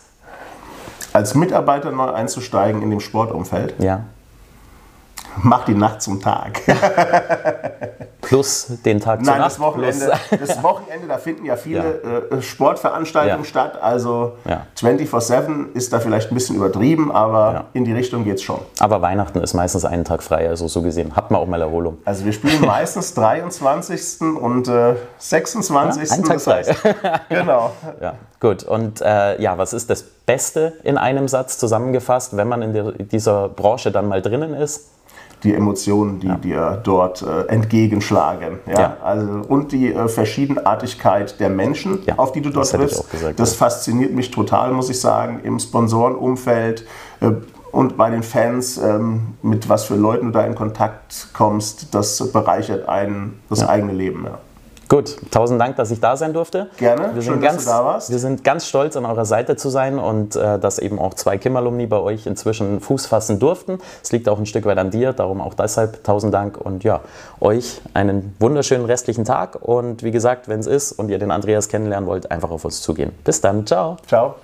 Als 1.14 1.34
Mitarbeiter 1.34 1.92
neu 1.92 2.12
einzusteigen 2.12 2.82
in 2.82 2.90
dem 2.90 3.00
Sportumfeld? 3.00 3.74
Ja 3.80 4.04
mach 5.44 5.66
die 5.66 5.76
Nacht 5.76 6.02
zum 6.02 6.22
Tag. 6.22 6.62
Plus 8.22 8.68
den 8.84 9.00
Tag 9.00 9.22
Nein, 9.22 9.40
das 9.40 9.58
Wochenende, 9.60 10.12
das 10.40 10.62
Wochenende, 10.62 11.08
da 11.08 11.18
finden 11.18 11.46
ja 11.46 11.56
viele 11.56 12.02
ja. 12.32 12.38
Äh, 12.38 12.42
Sportveranstaltungen 12.42 13.44
ja. 13.44 13.50
statt. 13.50 13.82
Also 13.82 14.34
ja. 14.44 14.66
24-7 14.78 15.74
ist 15.74 15.94
da 15.94 16.00
vielleicht 16.00 16.32
ein 16.32 16.34
bisschen 16.34 16.58
übertrieben, 16.58 17.10
aber 17.12 17.66
in 17.72 17.86
die 17.86 17.94
Richtung 17.94 18.26
geht 18.26 18.36
es 18.36 18.44
schon. 18.44 18.60
Aber 18.80 19.02
Weihnachten 19.02 19.40
ist 19.40 19.54
meistens 19.54 19.86
einen 19.86 20.04
Tag 20.04 20.24
frei, 20.24 20.50
also 20.50 20.68
so 20.68 20.82
gesehen 20.82 21.16
hat 21.16 21.32
man 21.32 21.40
auch 21.40 21.48
mal 21.48 21.62
Erholung. 21.62 22.00
Also 22.04 22.26
wir 22.26 22.34
spielen 22.34 22.60
meistens 22.66 23.14
23. 23.14 24.22
und 24.22 24.68
äh, 24.68 24.96
26. 25.20 26.10
Ja, 26.10 26.16
einen 26.16 26.24
Tag 26.26 26.42
frei. 26.42 26.64
genau. 27.30 27.72
Ja, 28.02 28.16
gut. 28.42 28.64
Und 28.64 29.00
äh, 29.00 29.42
ja, 29.42 29.58
was 29.58 29.72
ist 29.72 29.90
das 29.90 30.04
Beste 30.04 30.74
in 30.84 30.98
einem 30.98 31.30
Satz 31.30 31.58
zusammengefasst, 31.58 32.36
wenn 32.36 32.50
man 32.50 32.62
in 32.62 32.74
der, 32.74 32.92
dieser 32.92 33.48
Branche 33.48 33.92
dann 33.92 34.10
mal 34.10 34.22
drinnen 34.22 34.54
ist? 34.54 34.97
Die 35.44 35.54
Emotionen, 35.54 36.20
die 36.20 36.28
ja. 36.28 36.36
dir 36.36 36.82
dort 36.84 37.22
äh, 37.22 37.44
entgegenschlagen. 37.48 38.60
Ja? 38.66 38.80
ja? 38.80 38.98
Also, 39.04 39.42
und 39.48 39.72
die 39.72 39.94
äh, 39.94 40.08
Verschiedenartigkeit 40.08 41.40
der 41.40 41.50
Menschen, 41.50 42.00
ja, 42.06 42.16
auf 42.18 42.32
die 42.32 42.42
du 42.42 42.50
dort 42.50 42.70
triffst. 42.72 43.06
Das 43.36 43.54
fasziniert 43.54 44.14
mich 44.14 44.32
total, 44.32 44.72
muss 44.74 44.90
ich 44.90 45.00
sagen, 45.00 45.42
im 45.44 45.60
Sponsorenumfeld 45.60 46.86
äh, 47.22 47.32
und 47.72 47.98
bei 47.98 48.10
den 48.10 48.24
Fans, 48.24 48.78
ähm, 48.78 49.36
mit 49.44 49.70
was 49.70 49.84
für 49.84 49.96
Leuten 49.96 50.28
du 50.28 50.32
da 50.32 50.46
in 50.46 50.56
Kontakt 50.56 51.28
kommst, 51.34 51.94
das 51.94 52.32
bereichert 52.32 52.90
einen 52.90 53.40
das 53.50 53.68
eigene 53.68 53.94
Leben. 53.94 54.28
Gut, 54.90 55.18
tausend 55.32 55.60
Dank, 55.60 55.76
dass 55.76 55.92
ich 55.92 56.00
da 56.00 56.16
sein 56.16 56.34
durfte. 56.34 56.70
Gerne, 56.78 57.14
wir 57.14 57.22
sind 57.22 57.34
schön, 57.34 57.42
ganz, 57.42 57.56
dass 57.58 57.66
du 57.66 57.72
da 57.72 57.86
warst. 57.86 58.10
Wir 58.10 58.20
sind 58.20 58.44
ganz 58.44 58.68
stolz, 58.68 58.96
an 58.96 59.06
eurer 59.06 59.26
Seite 59.26 59.58
zu 59.58 59.70
sein 59.70 60.00
und 60.00 60.36
äh, 60.36 60.60
dass 60.60 60.80
eben 60.80 60.98
auch 60.98 61.14
zwei 61.14 61.38
Kim-Alumni 61.38 61.88
bei 61.88 61.98
euch 61.98 62.26
inzwischen 62.26 62.80
Fuß 62.80 63.06
fassen 63.06 63.40
durften. 63.40 63.80
Es 64.02 64.12
liegt 64.14 64.30
auch 64.30 64.40
ein 64.40 64.46
Stück 64.46 64.66
weit 64.66 64.78
an 64.78 64.90
dir, 64.90 65.12
darum 65.12 65.42
auch 65.42 65.56
deshalb 65.56 66.04
tausend 66.06 66.34
Dank 66.34 66.58
und 66.58 66.86
ja, 66.86 67.02
euch 67.42 67.82
einen 67.94 68.36
wunderschönen 68.40 68.86
restlichen 68.86 69.26
Tag 69.26 69.58
und 69.62 70.04
wie 70.04 70.12
gesagt, 70.12 70.48
wenn 70.48 70.60
es 70.60 70.68
ist 70.68 70.94
und 70.94 71.10
ihr 71.10 71.20
den 71.20 71.32
Andreas 71.32 71.68
kennenlernen 71.68 72.08
wollt, 72.08 72.32
einfach 72.32 72.52
auf 72.52 72.64
uns 72.64 72.82
zugehen. 72.82 73.12
Bis 73.26 73.42
dann, 73.42 73.68
ciao. 73.68 73.98
Ciao. 74.08 74.36